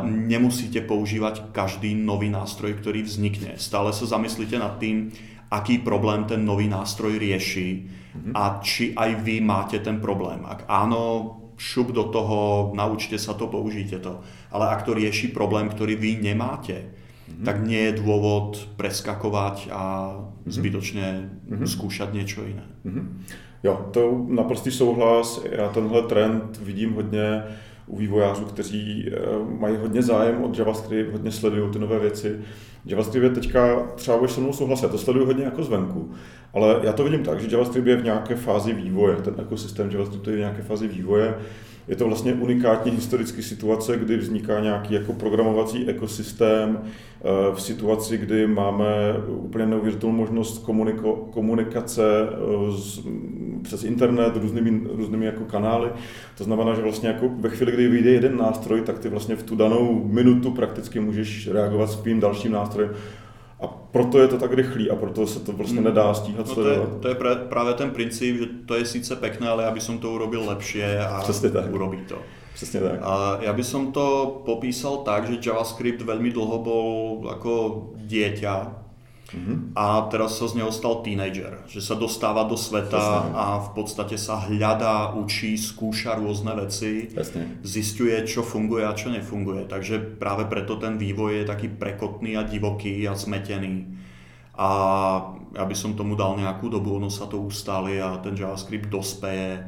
nemusíte 0.05 0.81
používať 0.85 1.52
každý 1.52 1.92
nový 1.92 2.33
nástroj, 2.33 2.81
ktorý 2.81 3.05
vznikne. 3.05 3.61
Stále 3.61 3.92
sa 3.92 4.09
zamyslite 4.09 4.57
nad 4.57 4.81
tým, 4.81 5.12
aký 5.52 5.85
problém 5.85 6.26
ten 6.26 6.42
nový 6.42 6.66
nástroj 6.66 7.16
rieši 7.22 7.68
mm-hmm. 7.87 8.33
a 8.35 8.59
či 8.64 8.96
aj 8.96 9.11
vy 9.22 9.38
máte 9.44 9.79
ten 9.79 10.02
problém. 10.02 10.42
Ak 10.42 10.66
áno, 10.66 11.33
šup 11.57 11.94
do 11.94 12.11
toho, 12.12 12.72
naučte 12.74 13.16
sa 13.16 13.33
to, 13.33 13.48
použite 13.48 13.96
to. 14.02 14.20
Ale 14.52 14.68
ak 14.68 14.85
to 14.85 14.92
rieši 14.92 15.33
problém, 15.33 15.70
ktorý 15.70 15.96
vy 15.96 16.18
nemáte, 16.20 17.05
mm-hmm. 17.28 17.44
tak 17.44 17.66
nie 17.66 17.90
je 17.90 17.98
dôvod 17.98 18.58
preskakovať 18.76 19.68
a 19.70 19.82
mm-hmm. 20.14 20.50
zbytočne 20.50 21.06
mm-hmm. 21.50 21.66
skúšať 21.66 22.08
niečo 22.14 22.46
iné. 22.46 22.66
Mm-hmm. 22.86 23.04
Jo, 23.62 23.88
to 23.90 24.24
naprostý 24.28 24.70
souhlas. 24.70 25.44
Já 25.50 25.68
tenhle 25.68 26.02
trend 26.02 26.60
vidím 26.62 26.92
hodně 26.92 27.42
u 27.86 27.96
vývojářů, 27.96 28.44
kteří 28.44 29.10
eh, 29.12 29.18
mají 29.58 29.76
hodně 29.76 30.02
zájem 30.02 30.44
od 30.44 30.58
JavaScript, 30.58 31.12
hodně 31.12 31.32
sledují 31.32 31.72
ty 31.72 31.78
nové 31.78 31.98
věci. 31.98 32.38
JavaScript 32.84 33.24
je 33.24 33.30
teďka, 33.30 33.82
třeba 33.94 34.16
budeš 34.16 34.32
se 34.32 34.40
mnou 34.40 34.52
souhlasit, 34.52 34.90
to 34.90 34.98
sleduju 34.98 35.26
hodně 35.26 35.44
jako 35.44 35.62
zvenku, 35.62 36.10
ale 36.54 36.80
já 36.82 36.92
to 36.92 37.04
vidím 37.04 37.22
tak, 37.22 37.40
že 37.40 37.48
JavaScript 37.50 37.86
je 37.86 37.96
v 37.96 38.04
nějaké 38.04 38.34
fázi 38.34 38.72
vývoje, 38.72 39.16
ten 39.16 39.34
ekosystém 39.38 39.90
JavaScript 39.90 40.26
je 40.26 40.36
v 40.36 40.38
nějaké 40.38 40.62
fázi 40.62 40.88
vývoje 40.88 41.34
je 41.88 41.96
to 41.96 42.07
vlastně 42.07 42.35
unikátní 42.35 42.92
historický 42.92 43.42
situace, 43.42 43.96
kdy 43.96 44.16
vzniká 44.16 44.61
nějaký 44.61 44.94
jako 44.94 45.12
programovací 45.12 45.88
ekosystém 45.88 46.79
eh, 46.81 47.55
v 47.55 47.62
situaci, 47.62 48.18
kdy 48.18 48.46
máme 48.46 48.87
úplně 49.29 49.66
neuvěřitelnou 49.66 50.16
možnost 50.16 50.59
komuniko, 50.59 51.12
komunikace 51.12 52.03
eh, 52.22 53.62
přes 53.62 53.85
internet 53.85 54.37
různými, 54.37 54.81
různými 54.92 55.27
jako 55.27 55.44
kanály. 55.44 55.90
To 56.38 56.44
znamená, 56.44 56.75
že 56.75 56.83
vlastně 56.83 57.09
jako 57.09 57.29
ve 57.29 57.49
chvíli, 57.49 57.72
kdy 57.72 57.88
vyjde 57.88 58.11
jeden 58.11 58.37
nástroj, 58.37 58.81
tak 58.81 58.99
ty 58.99 59.09
vlastně 59.09 59.37
v 59.37 59.42
tu 59.42 59.57
danou 59.57 60.05
minutu 60.05 60.51
prakticky 60.51 61.01
můžeš 61.01 61.49
reagovat 61.49 61.90
s 61.90 61.96
tím 61.96 62.20
dalším 62.20 62.53
nástrojem 62.53 62.90
proto 63.96 64.18
je 64.18 64.28
to 64.28 64.38
tak 64.38 64.52
rychlý 64.52 64.90
a 64.90 64.96
proto 64.96 65.26
se 65.26 65.40
to 65.40 65.52
prostě 65.52 65.80
nedá 65.80 66.14
stíhat 66.14 66.46
no 66.48 66.54
to, 66.54 66.68
je, 66.68 66.78
to 67.00 67.09
je 67.09 67.14
právě 67.48 67.74
ten 67.74 67.90
princip, 67.90 68.37
že 68.37 68.46
to 68.66 68.74
je 68.76 68.85
sice 68.85 69.16
pekné, 69.16 69.48
ale 69.48 69.64
aby 69.64 69.80
som 69.80 69.96
to 69.98 70.12
urobil 70.12 70.44
lepšie 70.44 71.00
a 71.00 71.20
Přesně 71.24 71.50
tak. 71.50 71.72
urobí 71.72 72.04
to. 72.09 72.18
Přesně 72.54 72.80
tak. 72.80 73.00
A 73.02 73.38
ja 73.40 73.52
by 73.52 73.64
som 73.64 73.92
to 73.92 74.40
popísal 74.44 74.96
tak, 75.04 75.28
že 75.28 75.40
JavaScript 75.40 76.00
veľmi 76.00 76.32
dlho 76.32 76.56
bol 76.64 76.88
ako 77.28 77.52
dieťa 78.09 78.86
Mm-hmm. 79.26 79.74
A 79.74 80.06
teraz 80.06 80.38
sa 80.38 80.46
z 80.46 80.62
neho 80.62 80.70
stal 80.70 81.02
teenager, 81.02 81.66
že 81.66 81.82
sa 81.82 81.98
dostáva 81.98 82.46
do 82.46 82.54
sveta 82.54 82.94
Jasne. 82.94 83.34
a 83.34 83.46
v 83.58 83.70
podstate 83.74 84.14
sa 84.14 84.38
hľadá, 84.38 85.18
učí, 85.18 85.58
skúša 85.58 86.14
rôzne 86.14 86.54
veci, 86.54 87.10
Jasne. 87.10 87.58
zistuje, 87.66 88.14
čo 88.22 88.46
funguje 88.46 88.86
a 88.86 88.94
čo 88.94 89.10
nefunguje. 89.10 89.66
Takže 89.66 90.22
práve 90.22 90.46
preto 90.46 90.78
ten 90.78 90.94
vývoj 90.94 91.42
je 91.42 91.50
taký 91.50 91.68
prekotný 91.74 92.38
a 92.38 92.46
divoký 92.46 93.02
a 93.10 93.18
zmetený. 93.18 93.98
A 94.56 94.68
ja 95.58 95.64
by 95.66 95.74
som 95.74 95.98
tomu 95.98 96.14
dal 96.14 96.38
nejakú 96.38 96.70
dobu, 96.70 96.96
ono 96.96 97.10
sa 97.10 97.26
to 97.26 97.42
ustáli 97.42 97.98
a 97.98 98.22
ten 98.22 98.38
JavaScript 98.38 98.86
dospeje, 98.86 99.58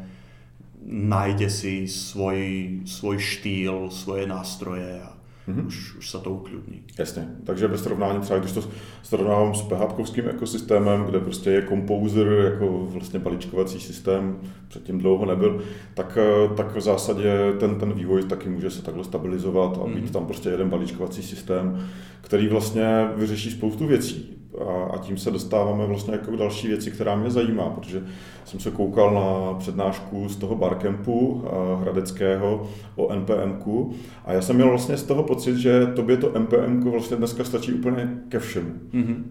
nájde 0.88 1.50
si 1.50 1.74
svoj, 1.90 2.40
svoj 2.86 3.18
štýl, 3.18 3.90
svoje 3.90 4.24
nástroje 4.30 5.02
a 5.02 5.17
mm-hmm. 5.48 5.66
už, 5.66 5.96
už 5.96 6.10
se 6.10 6.18
to 6.18 6.30
uklidní. 6.30 6.82
Jasně, 6.98 7.28
takže 7.44 7.66
ve 7.66 7.78
srovnání 7.78 8.20
třeba, 8.20 8.38
když 8.38 8.52
to 8.52 8.62
srovnávám 9.02 9.54
s 9.54 9.62
PHPkovským 9.62 10.28
ekosystémem, 10.28 11.04
kde 11.04 11.20
prostě 11.20 11.50
je 11.50 11.66
Composer 11.68 12.26
jako 12.26 12.86
vlastně 12.90 13.18
balíčkovací 13.18 13.80
systém, 13.80 14.40
předtím 14.68 14.98
dlouho 14.98 15.26
nebyl, 15.26 15.62
tak, 15.94 16.18
eh, 16.20 16.54
tak 16.54 16.76
v 16.76 16.80
zásadě 16.80 17.52
ten, 17.60 17.74
ten 17.74 17.92
vývoj 17.92 18.22
taky 18.22 18.48
může 18.48 18.70
se 18.70 18.82
takhle 18.82 19.04
stabilizovat 19.04 19.78
a 19.78 19.86
být 19.86 20.04
mm-hmm. 20.04 20.12
tam 20.12 20.26
prostě 20.26 20.48
jeden 20.48 20.70
balíčkovací 20.70 21.22
systém, 21.22 21.88
který 22.20 22.48
vlastně 22.48 23.08
vyřeší 23.16 23.50
spoustu 23.50 23.86
věcí 23.86 24.37
a, 24.60 24.94
a 24.94 24.98
tím 24.98 25.18
se 25.18 25.30
dostáváme 25.30 25.86
vlastně 25.86 26.12
jako 26.12 26.30
k 26.30 26.36
další 26.36 26.68
věci, 26.68 26.90
která 26.90 27.16
mě 27.16 27.30
zajímá, 27.30 27.70
protože 27.70 28.02
jsem 28.44 28.60
se 28.60 28.70
koukal 28.70 29.14
na 29.14 29.58
přednášku 29.58 30.28
z 30.28 30.36
toho 30.36 30.54
barkempu 30.54 31.44
hradeckého 31.80 32.68
o 32.96 33.14
NPMku 33.14 33.94
a 34.24 34.32
já 34.32 34.42
jsem 34.42 34.56
měl 34.56 34.68
vlastně 34.68 34.96
z 34.96 35.02
toho 35.02 35.22
pocit, 35.22 35.56
že 35.56 35.86
tobě 35.86 36.16
to 36.16 36.38
NPM 36.38 36.90
vlastně 36.90 37.16
dneska 37.16 37.44
stačí 37.44 37.72
úplně 37.72 38.08
ke 38.28 38.38
všemu. 38.38 38.70
Mm-hmm. 38.94 39.22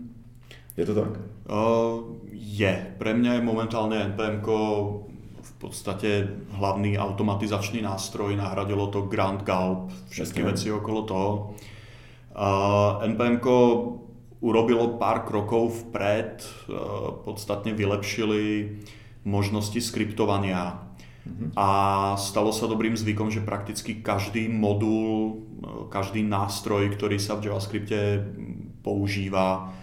Je 0.77 0.85
to 0.85 0.95
tak? 0.95 1.09
Uh, 1.49 2.15
je. 2.31 2.85
Pre 2.97 3.13
mňa 3.13 3.33
je 3.33 3.41
momentálne 3.41 3.97
NPM 4.13 4.45
v 5.41 5.51
podstate 5.57 6.29
hlavný 6.53 7.01
automatizačný 7.01 7.81
nástroj, 7.81 8.37
nahradilo 8.37 8.87
to 8.93 9.09
Grand 9.09 9.41
Gulp, 9.41 9.89
všetky 10.09 10.45
Jasne. 10.45 10.51
veci 10.53 10.67
okolo 10.69 11.01
toho. 11.01 11.29
NPM 13.01 13.41
urobilo 14.38 15.02
pár 15.02 15.26
krokov 15.26 15.89
vpred, 15.89 16.45
podstatne 17.26 17.73
vylepšili 17.73 18.69
možnosti 19.26 19.82
skriptovania 19.82 20.78
mm-hmm. 21.26 21.50
a 21.58 21.69
stalo 22.15 22.54
sa 22.54 22.69
dobrým 22.69 22.93
zvykom, 22.93 23.34
že 23.34 23.41
prakticky 23.43 24.00
každý 24.00 24.47
modul, 24.47 25.41
každý 25.89 26.21
nástroj, 26.21 26.93
ktorý 26.93 27.17
sa 27.17 27.36
v 27.36 27.50
JavaScripte 27.50 28.23
používa, 28.86 29.73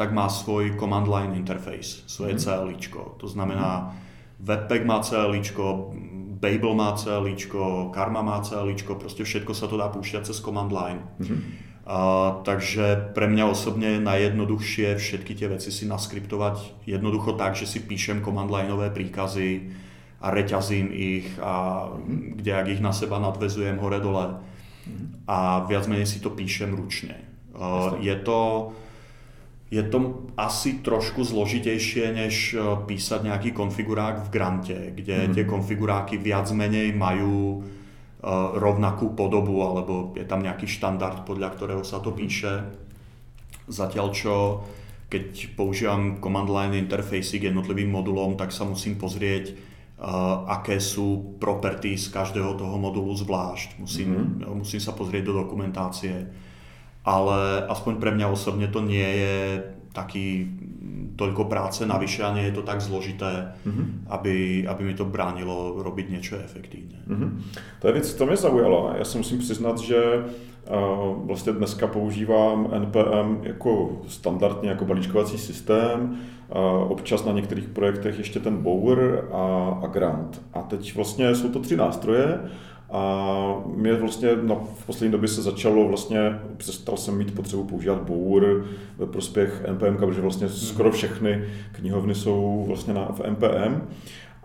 tak 0.00 0.10
má 0.16 0.26
svoj 0.32 0.74
command 0.80 1.06
line 1.06 1.36
interface, 1.36 2.08
svoje 2.08 2.40
mm-hmm. 2.40 2.72
CLIčko. 2.72 3.20
To 3.20 3.26
znamená, 3.28 3.94
Webpack 4.42 4.82
má 4.88 5.04
CLIčko, 5.04 5.94
Babel 6.42 6.74
má 6.74 6.98
CLIčko, 6.98 7.94
Karma 7.94 8.26
má 8.26 8.42
CLIčko, 8.42 8.98
proste 8.98 9.22
všetko 9.22 9.52
sa 9.54 9.70
to 9.70 9.78
dá 9.78 9.86
púšťať 9.92 10.32
cez 10.32 10.42
command 10.42 10.72
line. 10.72 11.04
Mm-hmm. 11.20 11.70
Uh, 11.82 12.46
takže 12.46 13.10
pre 13.10 13.26
mňa 13.26 13.50
osobne 13.50 13.98
je 13.98 14.06
najjednoduchšie 14.06 15.02
všetky 15.02 15.34
tie 15.34 15.50
veci 15.50 15.74
si 15.74 15.82
naskriptovať 15.90 16.86
jednoducho 16.86 17.34
tak, 17.34 17.58
že 17.58 17.66
si 17.66 17.82
píšem 17.82 18.22
command 18.22 18.46
lineové 18.46 18.94
príkazy 18.94 19.74
a 20.22 20.30
reťazím 20.30 20.94
ich 20.94 21.26
a 21.42 21.90
kde 22.38 22.50
ak 22.54 22.66
ich 22.70 22.78
na 22.78 22.94
seba 22.94 23.18
nadvezujem 23.18 23.82
hore-dole 23.82 24.30
mm-hmm. 24.30 25.26
a 25.26 25.66
viac 25.66 25.90
menej 25.90 26.06
si 26.06 26.22
to 26.22 26.30
píšem 26.30 26.70
ručne. 26.70 27.18
Je 27.98 28.14
to 28.22 28.70
je 29.72 29.82
to 29.82 30.28
asi 30.36 30.84
trošku 30.84 31.24
zložitejšie, 31.24 32.12
než 32.12 32.54
písať 32.60 33.24
nejaký 33.24 33.50
konfigurák 33.56 34.28
v 34.28 34.28
Grante, 34.28 34.78
kde 34.92 35.16
mm. 35.26 35.32
tie 35.32 35.44
konfiguráky 35.48 36.20
viac 36.20 36.52
menej 36.52 36.92
majú 36.92 37.64
rovnakú 38.56 39.18
podobu, 39.18 39.66
alebo 39.66 40.14
je 40.14 40.22
tam 40.22 40.46
nejaký 40.46 40.70
štandard, 40.70 41.26
podľa 41.26 41.58
ktorého 41.58 41.82
sa 41.82 41.98
to 41.98 42.14
píše. 42.14 42.62
Zatiaľ 43.66 44.14
čo 44.14 44.62
keď 45.12 45.52
používam 45.52 46.24
command 46.24 46.48
line 46.48 46.88
interfejsy 46.88 47.36
k 47.36 47.52
jednotlivým 47.52 47.92
modulom, 47.92 48.40
tak 48.40 48.48
sa 48.48 48.64
musím 48.64 48.96
pozrieť, 48.96 49.52
uh, 49.52 50.48
aké 50.48 50.80
sú 50.80 51.36
properties 51.36 52.08
každého 52.08 52.56
toho 52.56 52.80
modulu 52.80 53.12
zvlášť. 53.12 53.76
Musím, 53.76 54.40
mm-hmm. 54.40 54.56
musím 54.56 54.80
sa 54.80 54.96
pozrieť 54.96 55.28
do 55.28 55.44
dokumentácie. 55.44 56.32
Ale 57.04 57.68
aspoň 57.68 58.00
pre 58.00 58.16
mňa 58.16 58.32
osobne 58.32 58.72
to 58.72 58.80
nie 58.80 59.04
je 59.04 59.36
taký 59.92 60.48
toľko 61.16 61.44
práce 61.44 61.86
navyše 61.86 62.22
a 62.22 62.34
nie 62.34 62.44
je 62.44 62.52
to 62.52 62.62
tak 62.62 62.80
zložité, 62.80 63.52
mm-hmm. 63.66 63.86
aby, 64.08 64.66
aby 64.68 64.82
mi 64.84 64.94
to 64.94 65.04
bránilo 65.04 65.82
robiť 65.82 66.06
niečo 66.10 66.36
efektívne. 66.40 66.98
Mm-hmm. 67.08 67.30
To 67.80 67.86
je 67.86 67.92
věc, 67.92 68.14
to 68.14 68.26
mě 68.26 68.36
zaujalo. 68.36 68.92
Já 68.98 69.04
si 69.04 69.18
musím 69.18 69.38
přiznat, 69.38 69.78
že 69.78 69.98
uh, 70.16 71.26
vlastně 71.26 71.52
dneska 71.52 71.86
používám 71.86 72.68
NPM 72.78 73.38
jako 73.42 74.02
standardně, 74.08 74.68
jako 74.68 74.84
balíčkovací 74.84 75.38
systém, 75.38 76.18
uh, 76.48 76.92
občas 76.92 77.24
na 77.24 77.32
některých 77.32 77.68
projektech 77.68 78.18
ještě 78.18 78.40
ten 78.40 78.56
Bower 78.56 79.28
a, 79.32 79.78
a 79.82 79.86
Grant. 79.86 80.42
A 80.52 80.62
teď 80.62 80.96
vlastně 80.96 81.34
jsou 81.34 81.48
to 81.48 81.60
tři 81.60 81.76
nástroje, 81.76 82.40
a 82.92 83.64
mě 83.66 83.94
vlastně 83.94 84.28
na, 84.42 84.54
v 84.54 84.86
poslední 84.86 85.12
době 85.12 85.28
se 85.28 85.42
začalo 85.42 85.88
vlastně, 85.88 86.40
přestal 86.56 86.96
jsem 86.96 87.18
mít 87.18 87.34
potřebu 87.34 87.64
používat 87.64 88.02
Bower 88.02 88.64
ve 88.98 89.06
prospěch 89.06 89.64
NPM, 89.72 89.96
protože 89.96 90.20
vlastně 90.20 90.48
skoro 90.48 90.90
všechny 90.90 91.44
knihovny 91.72 92.14
jsou 92.14 92.64
vlastně 92.66 92.94
na, 92.94 93.04
v 93.12 93.20
NPM. 93.20 93.80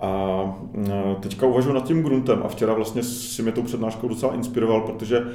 A 0.01 0.41
teďka 1.19 1.45
uvažuji 1.45 1.73
nad 1.73 1.87
tím 1.87 2.03
gruntem 2.03 2.41
a 2.43 2.47
včera 2.47 2.73
vlastně 2.73 3.03
si 3.03 3.43
mě 3.43 3.51
tou 3.51 3.61
přednáškou 3.61 4.07
docela 4.07 4.35
inspiroval, 4.35 4.81
protože 4.81 5.25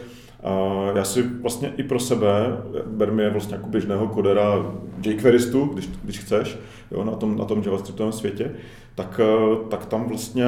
já 0.94 1.04
si 1.04 1.22
vlastně 1.22 1.72
i 1.76 1.82
pro 1.82 2.00
sebe, 2.00 2.56
ber 2.86 3.12
mi 3.12 3.30
vlastně 3.30 3.54
jako 3.54 3.68
běžného 3.68 4.06
kodera 4.06 4.74
jQuerystu, 5.02 5.64
když, 5.64 5.88
když 6.04 6.18
chceš, 6.18 6.58
jo, 6.90 7.04
na, 7.04 7.12
tom, 7.12 7.38
na 7.38 7.44
tom 7.44 7.62
JavaScriptovém 7.64 8.12
světě, 8.12 8.54
tak, 8.94 9.20
tak 9.68 9.86
tam 9.86 10.04
vlastně 10.04 10.46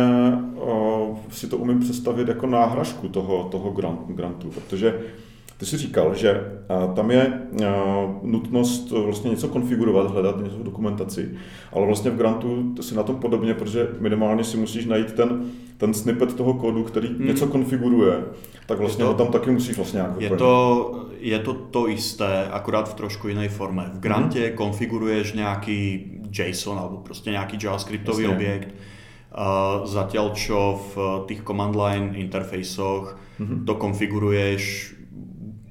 si 1.31 1.47
to 1.47 1.59
umím 1.59 1.81
představit 1.81 2.29
jako 2.29 2.47
náhražku 2.47 3.09
toho, 3.09 3.49
toho 3.51 3.71
grant, 3.71 4.01
grantu, 4.09 4.51
protože 4.51 5.01
ty 5.65 5.71
jsi 5.71 5.77
říkal, 5.77 6.15
že 6.15 6.61
tam 6.95 7.11
je 7.11 7.41
nutnost 8.23 8.91
vlastně 8.91 9.31
něco 9.31 9.49
konfigurovat, 9.49 10.11
hledat 10.11 10.45
něco 10.45 10.57
v 10.57 10.63
dokumentaci, 10.63 11.31
ale 11.73 11.87
vlastně 11.87 12.11
v 12.11 12.17
Grantu 12.17 12.75
si 12.81 12.95
na 12.95 13.03
tom 13.03 13.17
podobně, 13.17 13.55
protože 13.55 13.89
minimálně 14.01 14.45
si 14.45 14.57
musíš 14.57 14.87
najít 14.87 15.13
ten, 15.13 15.51
ten 15.77 15.95
snippet 15.95 16.37
toho 16.37 16.55
kódu, 16.55 16.85
který 16.85 17.09
hmm. 17.09 17.27
něco 17.27 17.47
konfiguruje, 17.47 18.25
tak 18.67 18.79
vlastně 18.79 19.05
to, 19.05 19.09
ho 19.09 19.15
tam 19.15 19.27
taky 19.27 19.51
musíš 19.51 19.77
vlastně 19.77 19.97
nějak 19.97 20.21
je 20.21 20.31
to, 20.31 21.07
je 21.19 21.39
to 21.39 21.55
to 21.55 21.89
isté, 21.89 22.49
akurát 22.51 22.91
v 22.91 22.95
trošku 22.95 23.29
jiné 23.29 23.49
forme. 23.49 23.91
V 23.95 24.01
Grante 24.01 24.41
hmm. 24.41 24.57
konfiguruješ 24.57 25.33
nějaký 25.33 26.11
JSON 26.39 26.79
alebo 26.79 26.97
prostě 26.97 27.31
nějaký 27.31 27.59
JavaScriptový 27.63 28.25
Jasne. 28.25 28.37
objekt, 28.37 28.75
zatiaľ 29.85 30.31
čo 30.31 30.79
v 30.95 31.27
tých 31.27 31.43
command 31.43 31.75
line 31.75 32.15
interfejsoch 32.15 33.19
mm-hmm. 33.41 33.65
to 33.67 33.75
konfiguruješ 33.75 34.95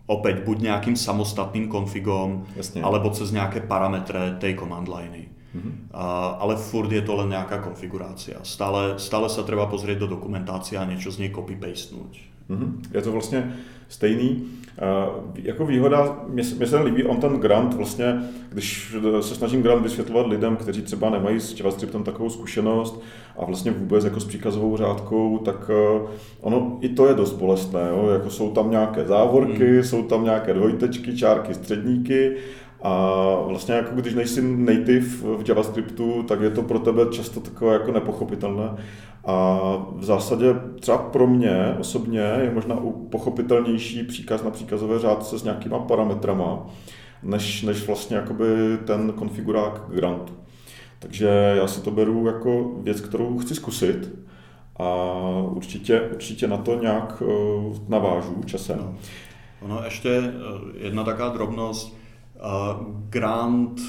opäť 0.07 0.43
buď 0.43 0.57
nejakým 0.59 0.95
samostatným 0.99 1.71
konfigom, 1.71 2.43
Jasne. 2.55 2.83
alebo 2.83 3.09
cez 3.15 3.31
nejaké 3.31 3.63
parametre 3.63 4.35
tej 4.39 4.59
command 4.59 4.87
liney. 4.87 5.31
Mm-hmm. 5.53 5.93
Ale 6.41 6.57
furt 6.57 6.89
je 6.89 7.05
to 7.05 7.13
len 7.13 7.29
nejaká 7.29 7.61
konfigurácia. 7.61 8.41
Stále, 8.41 8.97
stále 8.97 9.29
sa 9.29 9.45
treba 9.45 9.69
pozrieť 9.69 10.01
do 10.01 10.17
dokumentácie 10.17 10.81
a 10.81 10.83
niečo 10.83 11.13
z 11.13 11.23
nej 11.23 11.31
copy-pastenúť. 11.31 12.33
Mm-hmm. 12.49 12.69
Je 12.91 13.01
to 13.01 13.11
vlastně 13.11 13.53
stejný. 13.93 14.43
Jako 15.35 15.65
výhoda, 15.65 16.19
mě, 16.27 16.43
mě 16.57 16.67
se 16.67 16.81
líbí, 16.81 17.03
on 17.03 17.17
ten 17.17 17.31
grant 17.39 17.73
vlastně, 17.73 18.23
když 18.49 18.95
se 19.21 19.35
snažím 19.35 19.61
grant 19.61 19.83
vysvětlovat 19.83 20.27
lidem, 20.27 20.55
kteří 20.55 20.81
třeba 20.81 21.09
nemají 21.09 21.39
s 21.39 21.59
JavaScriptem 21.59 22.03
takovou 22.03 22.29
zkušenost 22.29 23.01
a 23.37 23.45
vlastně 23.45 23.71
vůbec 23.71 24.03
jako 24.03 24.19
s 24.19 24.25
příkazovou 24.25 24.77
řádkou, 24.77 25.37
tak 25.37 25.69
eh, 25.69 26.07
ono 26.41 26.77
i 26.81 26.89
to 26.89 27.07
je 27.07 27.13
dost 27.13 27.33
bolestné. 27.33 27.81
Jo? 27.89 28.09
Jako 28.09 28.29
jsou 28.29 28.51
tam 28.51 28.71
nějaké 28.71 29.05
závorky, 29.05 29.73
hmm. 29.73 29.83
jsou 29.83 30.03
tam 30.03 30.23
nějaké 30.23 30.53
dvojtečky, 30.53 31.17
čárky, 31.17 31.53
středníky 31.53 32.35
a 32.83 33.35
vlastně 33.47 33.75
jako 33.75 33.95
když 33.95 34.13
nejsi 34.13 34.41
native 34.41 35.07
v 35.37 35.49
JavaScriptu, 35.49 36.23
tak 36.23 36.41
je 36.41 36.49
to 36.49 36.61
pro 36.61 36.79
tebe 36.79 37.05
často 37.11 37.39
takové 37.39 37.73
jako 37.73 37.91
nepochopitelné. 37.91 38.69
A 39.25 39.59
v 39.95 40.03
zásadě 40.03 40.55
třeba 40.79 40.97
pro 40.97 41.27
mě 41.27 41.75
osobně 41.79 42.19
je 42.19 42.51
možná 42.53 42.77
pochopitelnější 43.09 44.03
příkaz 44.03 44.43
na 44.43 44.49
příkazové 44.49 44.99
řádce 44.99 45.39
s 45.39 45.43
nějakýma 45.43 45.79
parametrama, 45.79 46.65
než, 47.23 47.61
než 47.61 47.87
vlastně 47.87 48.15
jakoby 48.15 48.77
ten 48.85 49.13
konfigurák 49.15 49.81
grantu. 49.89 50.33
Takže 50.99 51.53
já 51.57 51.67
si 51.67 51.81
to 51.81 51.91
beru 51.91 52.27
jako 52.27 52.71
věc, 52.81 53.01
kterou 53.01 53.37
chci 53.37 53.55
zkusit 53.55 54.09
a 54.77 55.15
určitě, 55.51 56.01
určitě 56.01 56.47
na 56.47 56.57
to 56.57 56.79
nějak 56.81 57.21
uh, 57.21 57.77
navážu 57.87 58.43
časem. 58.45 58.77
No. 58.79 58.95
Ono 59.61 59.83
ještě 59.85 60.09
eh, 60.09 60.31
jedna 60.85 61.03
taká 61.03 61.29
drobnost. 61.29 62.02
Uh, 62.43 63.07
grant 63.07 63.79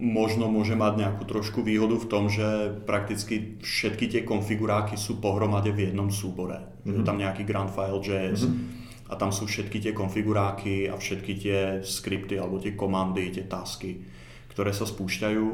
možno 0.00 0.48
môže 0.48 0.72
mať 0.72 0.96
nejakú 0.96 1.28
trošku 1.28 1.60
výhodu 1.60 2.00
v 2.00 2.08
tom, 2.08 2.32
že 2.32 2.72
prakticky 2.88 3.60
všetky 3.60 4.08
tie 4.08 4.22
konfiguráky 4.24 4.96
sú 4.96 5.20
pohromade 5.20 5.68
v 5.76 5.92
jednom 5.92 6.08
súbore. 6.08 6.64
Mm-hmm. 6.82 6.96
Je 6.96 7.02
tam 7.04 7.20
nejaký 7.20 7.44
Grand 7.44 7.68
File 7.68 8.00
JS 8.00 8.48
mm-hmm. 8.48 9.12
a 9.12 9.14
tam 9.20 9.28
sú 9.28 9.44
všetky 9.44 9.84
tie 9.84 9.92
konfiguráky 9.92 10.88
a 10.88 10.96
všetky 10.96 11.32
tie 11.36 11.58
skripty 11.84 12.40
alebo 12.40 12.56
tie 12.56 12.72
komandy, 12.72 13.28
tie 13.28 13.44
tasky, 13.44 14.00
ktoré 14.48 14.72
sa 14.72 14.88
spúšťajú. 14.88 15.46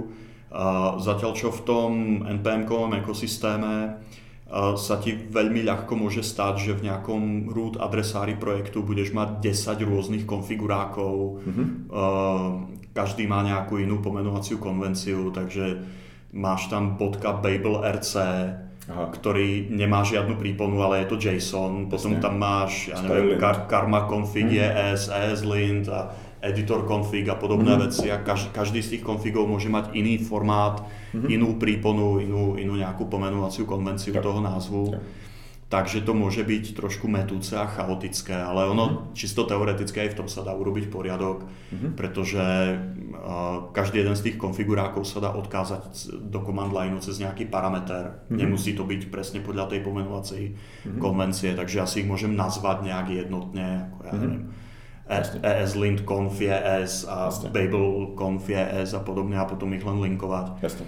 Zatiaľ 1.03 1.33
čo 1.35 1.51
v 1.51 1.61
tom 1.67 1.91
NPM-kovom 2.23 2.95
ekosystéme 3.03 3.99
sa 4.55 5.03
ti 5.03 5.11
veľmi 5.11 5.67
ľahko 5.67 5.99
môže 5.99 6.23
stať, 6.23 6.55
že 6.71 6.73
v 6.79 6.87
nejakom 6.87 7.51
root 7.51 7.83
adresári 7.83 8.39
projektu 8.39 8.87
budeš 8.87 9.11
mať 9.11 9.43
10 9.43 9.83
rôznych 9.83 10.25
konfigurákov, 10.25 11.43
mm-hmm 11.43 12.77
každý 12.97 13.29
má 13.29 13.45
nejakú 13.45 13.77
inú 13.77 14.01
pomenovaciu 14.01 14.57
konvenciu, 14.57 15.29
takže 15.29 15.85
máš 16.33 16.73
tam 16.73 16.97
.babel 16.97 17.85
RC, 17.85 18.15
Aha. 18.89 19.13
ktorý 19.13 19.69
nemá 19.69 20.01
žiadnu 20.01 20.41
príponu, 20.41 20.81
ale 20.81 21.05
je 21.05 21.07
to 21.13 21.21
JSON, 21.21 21.93
potom 21.93 22.17
tam 22.25 22.41
máš, 22.41 22.89
ja 22.89 23.05
neviem, 23.05 23.37
kar- 23.37 23.69
karma 23.69 24.09
config, 24.09 24.49
hmm. 24.49 24.97
ES, 24.97 25.13
ESLint 25.13 25.87
a 25.93 26.09
editor 26.49 26.87
config 26.87 27.27
a 27.29 27.37
podobné 27.37 27.75
mm. 27.75 27.81
veci 27.89 28.07
a 28.11 28.23
každý, 28.23 28.49
každý 28.55 28.81
z 28.83 28.91
tých 28.97 29.03
konfigov 29.03 29.51
môže 29.51 29.67
mať 29.67 29.93
iný 29.99 30.23
formát, 30.23 30.87
mm-hmm. 31.13 31.29
inú 31.29 31.59
príponu, 31.59 32.23
inú, 32.23 32.55
inú 32.55 32.79
nejakú 32.79 33.11
pomenovaciu 33.11 33.67
konvenciu 33.67 34.15
tak. 34.15 34.23
toho 34.23 34.39
názvu. 34.39 34.95
Tak 34.95 35.03
takže 35.67 36.07
to 36.07 36.15
môže 36.15 36.47
byť 36.47 36.79
trošku 36.79 37.11
metúce 37.11 37.51
a 37.59 37.67
chaotické, 37.67 38.39
ale 38.39 38.71
ono 38.71 38.85
mm-hmm. 38.87 39.19
čisto 39.19 39.43
teoreticky 39.43 39.99
aj 39.99 40.11
v 40.15 40.19
tom 40.23 40.29
sa 40.31 40.47
dá 40.47 40.55
urobiť 40.55 40.87
poriadok, 40.87 41.43
mm-hmm. 41.43 41.91
pretože 41.99 42.39
uh, 42.39 43.67
každý 43.75 44.07
jeden 44.07 44.15
z 44.15 44.31
tých 44.31 44.37
konfigurákov 44.39 45.03
sa 45.03 45.19
dá 45.19 45.35
odkázať 45.35 46.15
do 46.31 46.39
command 46.47 46.71
lineu 46.71 47.03
cez 47.03 47.19
nejaký 47.19 47.51
parameter. 47.51 48.15
Mm-hmm. 48.15 48.39
Nemusí 48.39 48.79
to 48.79 48.87
byť 48.87 49.11
presne 49.11 49.43
podľa 49.43 49.75
tej 49.75 49.83
pomenovacej 49.83 50.43
mm-hmm. 50.55 51.03
konvencie, 51.03 51.59
takže 51.59 51.83
ja 51.83 51.87
si 51.91 52.07
ich 52.07 52.09
môžem 52.09 52.39
nazvať 52.39 52.87
nejak 52.87 53.27
jednotne, 53.27 53.91
ako 53.91 54.01
ja 54.07 54.15
mm-hmm. 54.15 54.66
Neviem, 55.07 55.43
ESLint 55.43 56.01
conf 56.03 56.39
ES 56.43 57.07
a 57.07 57.31
Jasne. 57.31 57.49
Babel 57.55 58.13
conf 58.19 58.47
ES 58.51 58.95
a 58.95 59.01
podobne 59.01 59.39
a 59.39 59.47
potom 59.47 59.71
ich 59.73 59.87
len 59.87 60.03
linkovať. 60.03 60.61
Jasne. 60.63 60.87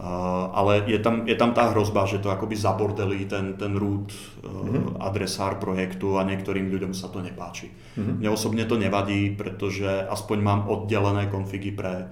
Uh, 0.00 0.48
ale 0.56 0.88
je 0.88 0.96
tam, 0.96 1.28
je 1.28 1.36
tam 1.36 1.52
tá 1.52 1.68
hrozba, 1.76 2.08
že 2.08 2.24
to 2.24 2.32
akoby 2.32 2.56
zabordelí 2.56 3.28
ten, 3.28 3.52
ten 3.60 3.76
root 3.76 4.08
uh, 4.08 4.48
mm-hmm. 4.48 4.96
adresár 4.96 5.60
projektu 5.60 6.16
a 6.16 6.24
niektorým 6.24 6.72
ľuďom 6.72 6.96
sa 6.96 7.12
to 7.12 7.20
nepáči. 7.20 7.68
Mm-hmm. 7.68 8.16
Mne 8.24 8.30
osobne 8.32 8.64
to 8.64 8.80
nevadí, 8.80 9.36
pretože 9.36 9.84
aspoň 10.08 10.38
mám 10.40 10.60
oddelené 10.72 11.28
konfigy 11.28 11.76
pre 11.76 12.08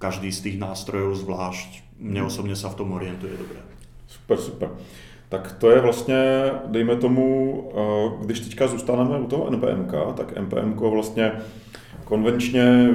každý 0.00 0.32
z 0.32 0.48
tých 0.48 0.56
nástrojov 0.60 1.24
zvlášť. 1.24 2.00
Mne 2.00 2.24
mhm. 2.24 2.28
osobne 2.28 2.56
sa 2.56 2.68
v 2.68 2.78
tom 2.80 2.92
orientuje 2.92 3.32
dobre. 3.36 3.60
Super, 4.06 4.38
super. 4.38 4.68
Tak 5.28 5.52
to 5.52 5.70
je 5.70 5.80
vlastně, 5.80 6.50
dejme 6.66 6.96
tomu, 6.96 7.50
uh, 7.52 8.24
když 8.24 8.40
teďka 8.40 8.66
zůstaneme 8.66 9.18
u 9.18 9.26
toho 9.26 9.50
NPMK, 9.50 9.92
tak 10.16 10.36
NPMK 10.36 10.80
vlastně 10.80 11.32
konvenčně 12.04 12.88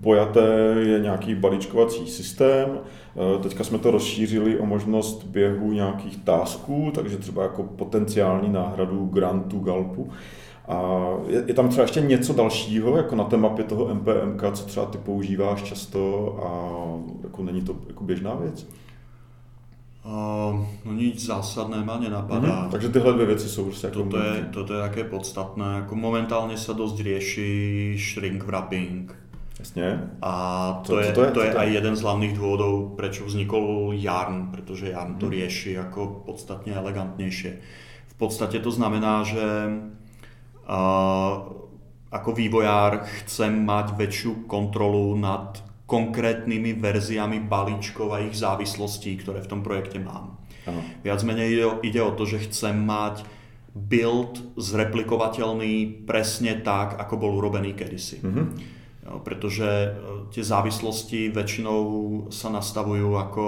pojaté 0.00 0.74
je 0.80 1.00
nějaký 1.00 1.34
balíčkovací 1.34 2.06
systém, 2.06 2.78
Eh, 3.16 3.42
teďka 3.42 3.64
jsme 3.64 3.78
to 3.78 3.90
rozšířili 3.90 4.58
o 4.58 4.66
možnost 4.66 5.24
běhu 5.24 5.72
nějakých 5.72 6.16
tasků, 6.16 6.92
takže 6.94 7.18
třeba 7.18 7.42
jako 7.42 7.62
potenciální 7.62 8.48
náhradu 8.48 9.06
grantu, 9.06 9.58
galpu. 9.58 10.10
A 10.68 11.08
je, 11.28 11.44
je 11.46 11.54
tam 11.54 11.68
třeba 11.68 11.82
ještě 11.82 12.00
něco 12.00 12.32
dalšího, 12.32 12.96
jako 12.96 13.16
na 13.16 13.24
té 13.24 13.36
mapě 13.36 13.64
toho 13.64 13.94
MPMK, 13.94 14.42
co 14.52 14.64
třeba 14.64 14.86
ty 14.86 14.98
používáš 14.98 15.62
často 15.62 16.36
a 16.42 16.50
jako 17.22 17.42
není 17.42 17.62
to 17.62 17.76
jako 17.88 18.04
běžná 18.04 18.34
věc? 18.34 18.66
Uh, 20.04 20.66
no 20.84 20.92
nic 20.92 21.26
zásadné 21.26 21.84
ma 21.84 21.98
nenapadá. 21.98 22.48
Mm-hmm. 22.48 22.70
Takže 22.70 22.88
tyhle 22.88 23.12
dvě 23.12 23.26
věci 23.26 23.48
jsou 23.48 23.64
prostě 23.64 23.86
jako... 23.86 24.02
Toto 24.02 24.18
je, 24.18 24.48
toto 24.52 24.74
je 24.74 24.80
také 24.80 25.04
podstatné. 25.04 25.64
Jako 25.74 25.94
momentálně 25.96 26.56
se 26.56 26.74
dost 26.74 27.00
rieši 27.00 27.96
shrink 28.12 28.44
wrapping. 28.44 29.24
Jasne. 29.58 30.10
A 30.22 30.32
to, 30.86 30.92
to, 30.92 31.00
je, 31.00 31.12
to, 31.12 31.22
je, 31.22 31.30
to 31.30 31.40
je 31.42 31.54
aj 31.54 31.68
jeden 31.72 31.96
z 31.96 32.04
hlavných 32.04 32.36
dôvodov, 32.36 33.00
prečo 33.00 33.24
vznikol 33.24 33.96
Yarn, 33.96 34.52
pretože 34.52 34.92
Yarn 34.92 35.16
to 35.16 35.26
mhm. 35.26 35.32
rieši 35.32 35.72
ako 35.80 36.28
podstatne 36.28 36.76
elegantnejšie. 36.76 37.52
V 38.12 38.14
podstate 38.20 38.60
to 38.60 38.68
znamená, 38.68 39.24
že 39.24 39.40
uh, 40.68 41.32
ako 42.12 42.30
vývojár 42.36 43.08
chcem 43.24 43.64
mať 43.64 43.96
väčšiu 43.96 44.44
kontrolu 44.44 45.16
nad 45.16 45.63
konkrétnymi 45.84 46.80
verziami 46.80 47.44
balíčkov 47.44 48.08
a 48.12 48.24
ich 48.24 48.36
závislostí, 48.40 49.20
ktoré 49.20 49.44
v 49.44 49.50
tom 49.50 49.60
projekte 49.60 50.00
mám. 50.00 50.40
Ano. 50.64 50.80
Viac 51.04 51.20
menej 51.28 51.48
ide, 51.52 51.66
ide 51.84 52.00
o 52.00 52.16
to, 52.16 52.24
že 52.24 52.48
chcem 52.48 52.72
mať 52.72 53.24
build 53.74 54.54
zreplikovateľný 54.56 56.06
presne 56.08 56.62
tak, 56.62 56.96
ako 56.96 57.14
bol 57.20 57.32
urobený 57.36 57.74
kedysi. 57.74 58.22
Mm-hmm. 58.22 58.46
Jo, 59.04 59.20
pretože 59.20 59.68
e, 59.68 59.88
tie 60.32 60.40
závislosti 60.40 61.28
väčšinou 61.28 61.82
sa 62.32 62.48
nastavujú 62.48 63.12
ako 63.20 63.46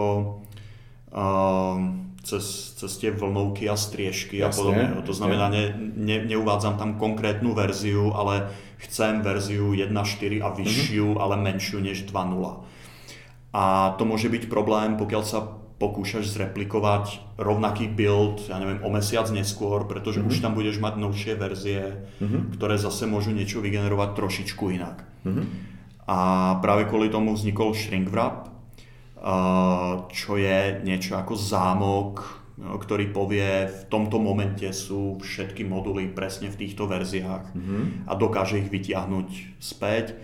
uh, 1.17 1.77
cez, 2.27 2.75
cez 2.75 2.93
tie 2.99 3.15
vlnovky 3.15 3.71
a 3.71 3.79
striežky 3.79 4.43
jasne, 4.43 4.51
a 4.51 4.59
podobne. 4.59 4.85
To 5.07 5.15
znamená, 5.15 5.47
ne, 5.47 5.71
ne, 5.79 6.27
neuvádzam 6.27 6.75
tam 6.75 6.99
konkrétnu 6.99 7.55
verziu, 7.55 8.11
ale 8.11 8.51
chcem 8.83 9.23
verziu 9.23 9.71
1.4 9.71 10.43
a 10.43 10.51
vyššiu, 10.51 11.07
mm-hmm. 11.15 11.23
ale 11.23 11.35
menšiu 11.39 11.79
než 11.79 12.03
2.0. 12.11 12.67
A 13.55 13.95
to 13.95 14.03
môže 14.03 14.27
byť 14.27 14.51
problém, 14.51 14.99
pokiaľ 14.99 15.23
sa 15.23 15.41
pokúšaš 15.77 16.27
zreplikovať 16.35 17.37
rovnaký 17.39 17.87
build, 17.93 18.49
ja 18.49 18.59
neviem, 18.59 18.83
o 18.83 18.89
mesiac 18.91 19.29
neskôr, 19.31 19.87
pretože 19.87 20.19
mm-hmm. 20.19 20.35
už 20.35 20.43
tam 20.43 20.53
budeš 20.59 20.83
mať 20.83 20.95
novšie 20.99 21.33
verzie, 21.39 22.11
mm-hmm. 22.19 22.59
ktoré 22.59 22.75
zase 22.75 23.07
môžu 23.07 23.31
niečo 23.31 23.63
vygenerovať 23.63 24.19
trošičku 24.19 24.65
inak. 24.75 25.07
Mm-hmm. 25.23 25.47
A 26.11 26.19
práve 26.59 26.91
kvôli 26.91 27.07
tomu 27.07 27.39
vznikol 27.39 27.71
shrink 27.77 28.11
wrap, 28.11 28.56
čo 30.13 30.33
je 30.37 30.61
niečo 30.85 31.17
ako 31.17 31.35
zámok, 31.35 32.13
ktorý 32.57 33.13
povie, 33.13 33.69
v 33.69 33.83
tomto 33.93 34.17
momente 34.17 34.65
sú 34.73 35.21
všetky 35.21 35.65
moduly 35.69 36.09
presne 36.09 36.49
v 36.49 36.65
týchto 36.65 36.89
verziách 36.89 37.53
mm-hmm. 37.53 38.09
a 38.09 38.13
dokáže 38.17 38.65
ich 38.65 38.73
vytiahnuť 38.73 39.61
späť. 39.61 40.17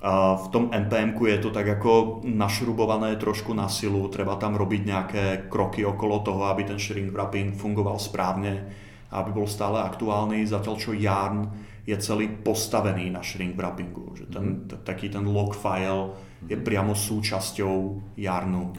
V 0.00 0.46
tom 0.48 0.72
npm 0.72 1.12
je 1.12 1.38
to 1.42 1.50
tak 1.52 1.68
ako 1.76 2.24
našrubované 2.24 3.18
trošku 3.20 3.52
na 3.52 3.68
silu, 3.68 4.08
treba 4.08 4.38
tam 4.40 4.56
robiť 4.56 4.82
nejaké 4.86 5.24
kroky 5.52 5.84
okolo 5.84 6.24
toho, 6.24 6.48
aby 6.48 6.64
ten 6.64 6.80
shrink 6.80 7.12
wrapping 7.12 7.52
fungoval 7.52 8.00
správne, 8.00 8.64
aby 9.12 9.30
bol 9.34 9.44
stále 9.44 9.82
aktuálny, 9.82 10.46
zatiaľ 10.46 10.76
čo 10.78 10.96
Yarn 10.96 11.69
je 11.86 11.96
celý 11.96 12.28
postavený 12.28 13.10
na 13.10 13.22
shrink 13.22 13.56
wrappingu. 13.56 14.16
Že 14.16 14.26
ten, 14.26 14.44
mm. 14.44 14.68
t- 14.68 14.80
taký 14.84 15.08
ten 15.08 15.26
log 15.26 15.56
file 15.56 16.14
je 16.48 16.56
mhm. 16.56 16.64
priamo 16.64 16.94
súčasťou 16.94 18.02
Jarnu. 18.16 18.72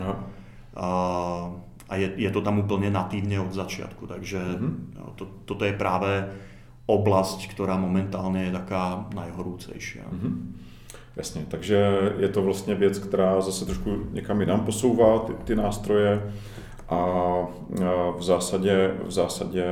Uh, 0.72 1.60
a 1.92 1.96
je, 1.96 2.08
je 2.16 2.32
to 2.32 2.40
tam 2.42 2.64
úplne 2.64 2.88
natívne 2.88 3.44
od 3.44 3.52
začiatku. 3.52 4.08
Takže 4.08 4.40
mm-hmm. 4.40 5.20
to, 5.20 5.28
toto 5.44 5.68
je 5.68 5.76
práve 5.76 6.24
oblasť, 6.88 7.52
ktorá 7.52 7.76
momentálne 7.76 8.48
je 8.48 8.56
taká 8.56 9.12
najhorúcejšia. 9.12 10.08
Mm-hmm. 10.08 10.36
Jasně, 11.16 11.46
takže 11.48 12.00
je 12.20 12.28
to 12.28 12.42
vlastně 12.42 12.76
věc, 12.76 13.00
která 13.00 13.42
zase 13.42 13.66
trošku 13.66 14.08
někam 14.12 14.42
jinam 14.42 14.60
posouvá 14.60 15.20
ty, 15.20 15.34
ty 15.34 15.56
nástroje 15.56 16.34
a 16.92 17.48
v 18.18 18.24
zásadě, 18.24 18.96
v 19.06 19.12
zásadě 19.12 19.66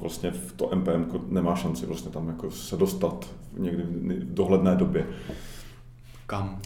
vlastně 0.00 0.30
v 0.30 0.52
to 0.52 0.70
MPM 0.74 1.04
nemá 1.28 1.54
šanci 1.54 1.86
vlastně 1.86 2.10
tam 2.10 2.28
jako 2.28 2.50
se 2.50 2.76
dostat 2.76 3.26
někdy 3.58 3.82
v 3.82 4.34
dohledné 4.34 4.76
době. 4.76 5.06
Kam? 6.26 6.58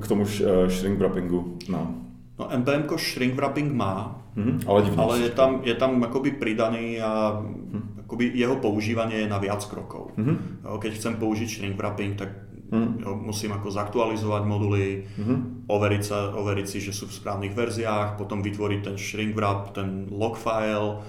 K 0.00 0.08
tomu 0.08 0.24
shrink 0.68 0.98
wrappingu. 0.98 1.58
No. 1.68 1.94
No 2.38 2.48
NPM 2.52 2.96
shrink 2.96 3.34
wrapping 3.34 3.72
má, 3.72 4.22
mm-hmm, 4.36 4.60
ale, 4.66 4.90
ale 4.96 5.18
je 5.18 5.30
tam, 5.30 5.60
je 5.64 5.74
tam 5.74 6.04
akoby 6.04 6.30
pridaný 6.30 7.00
a 7.00 7.40
mm-hmm. 7.40 8.04
akoby 8.04 8.30
jeho 8.34 8.56
používanie 8.56 9.16
je 9.16 9.28
na 9.28 9.38
viac 9.38 9.64
krokov. 9.64 10.12
Mm-hmm. 10.16 10.68
Keď 10.80 10.92
chcem 10.94 11.16
použiť 11.16 11.48
shrink 11.48 11.76
wrapping, 11.76 12.16
tak 12.16 12.28
Mm. 12.66 13.06
Musím 13.22 13.54
ako 13.54 13.70
zaktualizovať 13.70 14.42
moduly, 14.42 15.06
mm. 15.06 15.70
overiť, 15.70 16.02
sa, 16.02 16.34
overiť 16.34 16.66
si, 16.66 16.78
že 16.82 16.90
sú 16.90 17.06
v 17.06 17.14
správnych 17.14 17.54
verziách, 17.54 18.18
potom 18.18 18.42
vytvoriť 18.42 18.80
ten 18.82 18.96
shrink 18.98 19.38
wrap, 19.38 19.70
ten 19.70 20.10
log 20.10 20.34
file 20.34 21.06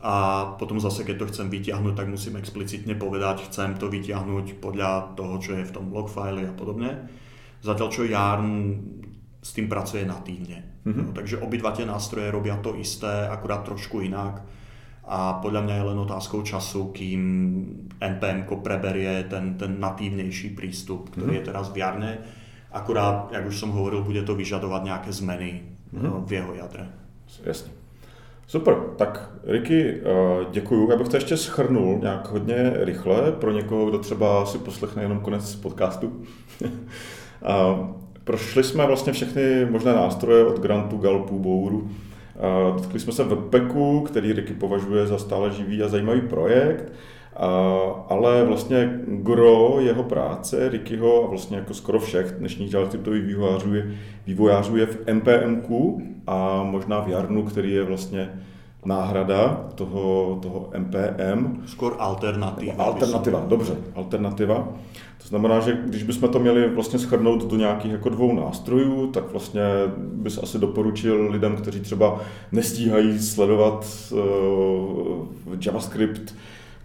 a 0.00 0.44
potom 0.56 0.80
zase, 0.80 1.06
keď 1.06 1.16
to 1.22 1.28
chcem 1.30 1.46
vyťahnuť, 1.52 1.94
tak 1.94 2.08
musím 2.08 2.40
explicitne 2.40 2.96
povedať, 2.96 3.46
chcem 3.52 3.76
to 3.76 3.86
vyťahnuť 3.86 4.58
podľa 4.58 5.14
toho, 5.14 5.34
čo 5.38 5.54
je 5.60 5.68
v 5.68 5.74
tom 5.76 5.92
log 5.94 6.10
file 6.10 6.48
a 6.48 6.54
podobne. 6.56 7.06
Zatiaľ 7.60 7.88
čo 7.92 8.08
Yarn 8.08 8.50
s 9.40 9.50
tým 9.52 9.68
pracuje 9.68 10.02
natívne. 10.08 10.82
Mm-hmm. 10.82 11.04
No, 11.04 11.12
takže 11.12 11.36
obidva 11.44 11.76
tie 11.76 11.84
nástroje 11.84 12.32
robia 12.32 12.56
to 12.58 12.74
isté, 12.80 13.28
akurát 13.28 13.62
trošku 13.62 14.00
inak 14.00 14.40
a 15.10 15.42
podľa 15.42 15.66
mňa 15.66 15.74
je 15.74 15.88
len 15.90 15.98
otázkou 15.98 16.46
času, 16.46 16.94
kým 16.94 17.22
NPM 17.98 18.46
preberie 18.62 19.26
ten, 19.26 19.58
ten 19.58 19.82
natívnejší 19.82 20.54
prístup, 20.54 21.10
ktorý 21.10 21.26
mm-hmm. 21.26 21.40
je 21.42 21.48
teraz 21.50 21.66
v 21.74 21.82
jarne. 21.82 22.12
Akurát, 22.70 23.34
jak 23.34 23.42
už 23.42 23.58
som 23.58 23.74
hovoril, 23.74 24.06
bude 24.06 24.22
to 24.22 24.38
vyžadovať 24.38 24.82
nejaké 24.86 25.10
zmeny 25.10 25.66
mm-hmm. 25.90 26.22
v 26.22 26.30
jeho 26.32 26.54
jadre. 26.54 26.86
Jasně. 27.44 27.72
Super, 28.46 28.76
tak 28.96 29.30
Ricky, 29.44 30.00
eh, 30.00 30.46
děkuju. 30.50 30.90
Já 30.90 30.96
bych 30.96 31.08
to 31.08 31.16
ještě 31.16 31.36
schrnul 31.36 31.98
nějak 32.02 32.30
hodně 32.30 32.72
rychle 32.74 33.32
pro 33.32 33.52
někoho, 33.52 33.86
kdo 33.86 33.98
třeba 33.98 34.46
si 34.46 34.58
poslechne 34.58 35.02
jenom 35.02 35.20
konec 35.20 35.54
podcastu. 35.56 36.22
Prošli 38.24 38.64
jsme 38.64 38.86
vlastně 38.86 39.12
všechny 39.12 39.66
možné 39.70 39.92
nástroje 39.92 40.44
od 40.44 40.58
Grantu, 40.60 40.96
Galpu, 40.96 41.38
Bouru 41.38 41.90
Dotkli 42.76 43.00
jsme 43.00 43.12
se 43.12 43.24
Webpacku, 43.24 44.00
který 44.00 44.32
Ricky 44.32 44.54
považuje 44.54 45.06
za 45.06 45.18
stále 45.18 45.50
živý 45.50 45.82
a 45.82 45.88
zajímavý 45.88 46.20
projekt, 46.20 46.92
ale 48.08 48.44
vlastně 48.44 49.00
gro 49.06 49.76
jeho 49.80 50.02
práce, 50.02 50.68
Rickyho 50.68 51.24
a 51.24 51.26
vlastně 51.26 51.56
jako 51.56 51.74
skoro 51.74 52.00
všech 52.00 52.32
dnešních 52.38 52.72
JavaScriptových 52.72 53.24
vývojářů 53.24 53.74
je, 53.74 53.94
vývojářů 54.26 54.76
je 54.76 54.86
v 54.86 54.98
NPMku 55.12 56.02
a 56.26 56.62
možná 56.62 57.00
v 57.00 57.08
Jarnu, 57.08 57.42
který 57.42 57.72
je 57.72 57.82
vlastně 57.82 58.30
náhrada 58.84 59.68
toho, 59.74 60.38
toho 60.42 60.70
NPM. 60.72 61.62
Skôr 61.66 61.96
alternativa. 61.98 62.84
Alternativa, 62.84 63.44
dobře, 63.48 63.76
alternativa. 63.94 64.68
To 65.22 65.28
znamená, 65.28 65.60
že 65.60 65.78
když 65.86 66.02
bychom 66.02 66.28
to 66.28 66.38
měli 66.38 66.68
vlastně 66.68 66.98
schrnout 66.98 67.50
do 67.50 67.56
nějakých 67.56 67.92
jako 67.92 68.08
dvou 68.08 68.32
nástrojů, 68.32 69.06
tak 69.06 69.30
vlastně 69.32 69.62
bys 69.96 70.38
asi 70.38 70.58
doporučil 70.58 71.30
lidem, 71.30 71.56
kteří 71.56 71.80
třeba 71.80 72.20
nestíhají 72.52 73.18
sledovat 73.18 73.86
uh, 74.12 75.26
JavaScript 75.66 76.34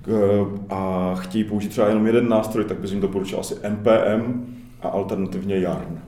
uh, 0.08 0.48
a 0.70 1.12
chtějí 1.16 1.44
použít 1.44 1.70
třeba 1.70 1.88
jenom 1.88 2.06
jeden 2.06 2.30
nástroj, 2.30 2.66
tak 2.66 2.80
bys 2.80 2.92
jim 2.92 3.02
doporučil 3.02 3.40
asi 3.40 3.56
NPM 3.70 4.46
a 4.82 4.88
alternativně 4.88 5.60
Yarn. 5.60 6.00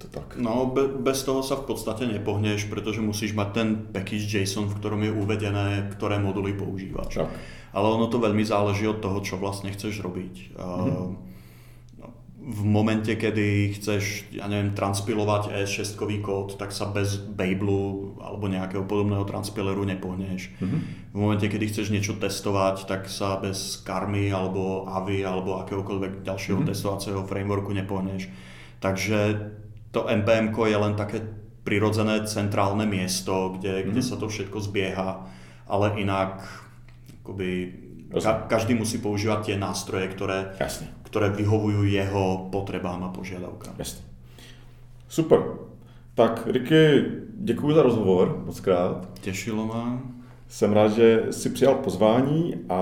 To 0.00 0.08
tak? 0.08 0.40
No, 0.40 0.72
be, 0.72 0.88
bez 0.88 1.22
toho 1.28 1.44
sa 1.44 1.60
v 1.60 1.68
podstate 1.68 2.08
nepohneš, 2.08 2.72
pretože 2.72 3.04
musíš 3.04 3.36
mať 3.36 3.48
ten 3.52 3.68
package 3.92 4.40
JSON, 4.40 4.72
v 4.72 4.76
ktorom 4.80 5.00
je 5.04 5.12
uvedené, 5.12 5.92
ktoré 5.92 6.16
moduly 6.16 6.56
používaš. 6.56 7.20
Tak. 7.20 7.30
Ale 7.70 7.86
ono 7.86 8.08
to 8.08 8.18
veľmi 8.18 8.42
záleží 8.42 8.88
od 8.88 8.98
toho, 8.98 9.20
čo 9.20 9.36
vlastne 9.36 9.70
chceš 9.70 10.00
robiť. 10.00 10.56
Mm-hmm 10.56 11.30
v 12.40 12.62
momente, 12.64 13.12
kedy 13.12 13.76
chceš, 13.76 14.32
ja 14.32 14.48
neviem, 14.48 14.72
transpilovať 14.72 15.52
ES6 15.52 16.00
kód, 16.24 16.56
tak 16.56 16.72
sa 16.72 16.88
bez 16.88 17.20
Babelu 17.20 18.16
alebo 18.16 18.48
nejakého 18.48 18.88
podobného 18.88 19.28
transpileru 19.28 19.84
nepohneš. 19.84 20.48
Mm-hmm. 20.56 20.80
V 21.12 21.16
momente, 21.20 21.46
kedy 21.52 21.68
chceš 21.68 21.92
niečo 21.92 22.16
testovať, 22.16 22.88
tak 22.88 23.12
sa 23.12 23.36
bez 23.36 23.84
Karmy 23.84 24.32
alebo 24.32 24.88
Avi 24.88 25.20
alebo 25.20 25.60
akéhokoľvek 25.60 26.24
ďalšieho 26.24 26.64
mm-hmm. 26.64 26.70
testovacieho 26.72 27.20
frameworku 27.28 27.76
nepohneš. 27.76 28.32
Takže 28.80 29.18
to 29.90 30.06
NPM 30.06 30.54
je 30.54 30.76
len 30.76 30.94
také 30.94 31.22
prirodzené 31.64 32.24
centrálne 32.26 32.86
miesto, 32.86 33.58
kde, 33.58 33.82
mm-hmm. 33.82 33.90
kde 33.90 34.02
sa 34.02 34.16
to 34.16 34.26
všetko 34.28 34.58
zbieha, 34.60 35.26
ale 35.66 35.86
inak 36.00 36.40
akoby, 37.22 37.74
ka, 38.14 38.46
každý 38.48 38.74
musí 38.74 38.98
používať 38.98 39.52
tie 39.52 39.56
nástroje, 39.58 40.08
ktoré, 40.08 40.56
Jasne 40.58 41.00
ktoré 41.10 41.34
vyhovujú 41.34 41.90
jeho 41.90 42.48
potrebám 42.54 43.02
a 43.04 43.08
požiadavkám. 43.08 43.74
Jasně. 43.78 44.00
Super. 45.08 45.42
Tak, 46.14 46.46
Ricky, 46.46 47.04
děkuji 47.38 47.74
za 47.74 47.82
rozhovor, 47.82 48.42
moc 48.46 48.60
krát. 48.60 49.08
Těšilo 49.20 49.66
mě. 49.66 49.98
Jsem 50.48 50.72
rád, 50.72 50.88
že 50.92 51.22
si 51.30 51.50
přijal 51.50 51.74
pozvání 51.74 52.54
a 52.68 52.80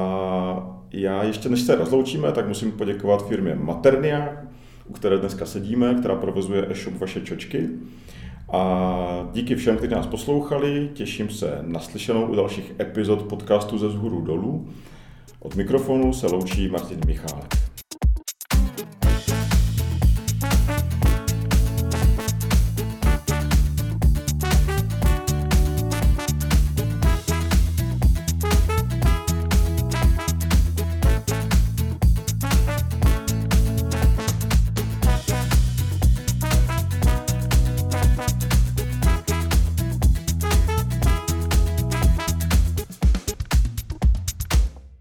já 0.93 1.23
ještě 1.25 1.49
než 1.49 1.61
se 1.61 1.77
rozloučíme, 1.77 2.33
tak 2.33 2.49
musím 2.49 2.73
poděkovat 2.73 3.29
firmě 3.29 3.55
Maternia, 3.55 4.29
u 4.89 4.93
které 4.93 5.18
dneska 5.18 5.47
sedíme, 5.47 5.95
která 5.95 6.14
provozuje 6.14 6.66
e-shop 6.70 6.99
Vaše 6.99 7.20
čočky. 7.20 7.68
A 8.53 9.28
díky 9.32 9.55
všem, 9.55 9.76
kteří 9.76 9.95
nás 9.95 10.07
poslouchali, 10.07 10.91
těším 10.95 11.30
se 11.30 11.59
na 11.62 11.80
slyšenou 11.80 12.26
u 12.26 12.34
dalších 12.34 12.72
epizod 12.80 13.22
podcastu 13.22 13.78
ze 13.78 13.91
zhůru 13.91 14.20
dolů. 14.20 14.68
Od 15.41 15.55
mikrofonu 15.55 16.12
se 16.12 16.26
loučí 16.26 16.68
Martin 16.68 17.01
Michálek. 17.07 17.78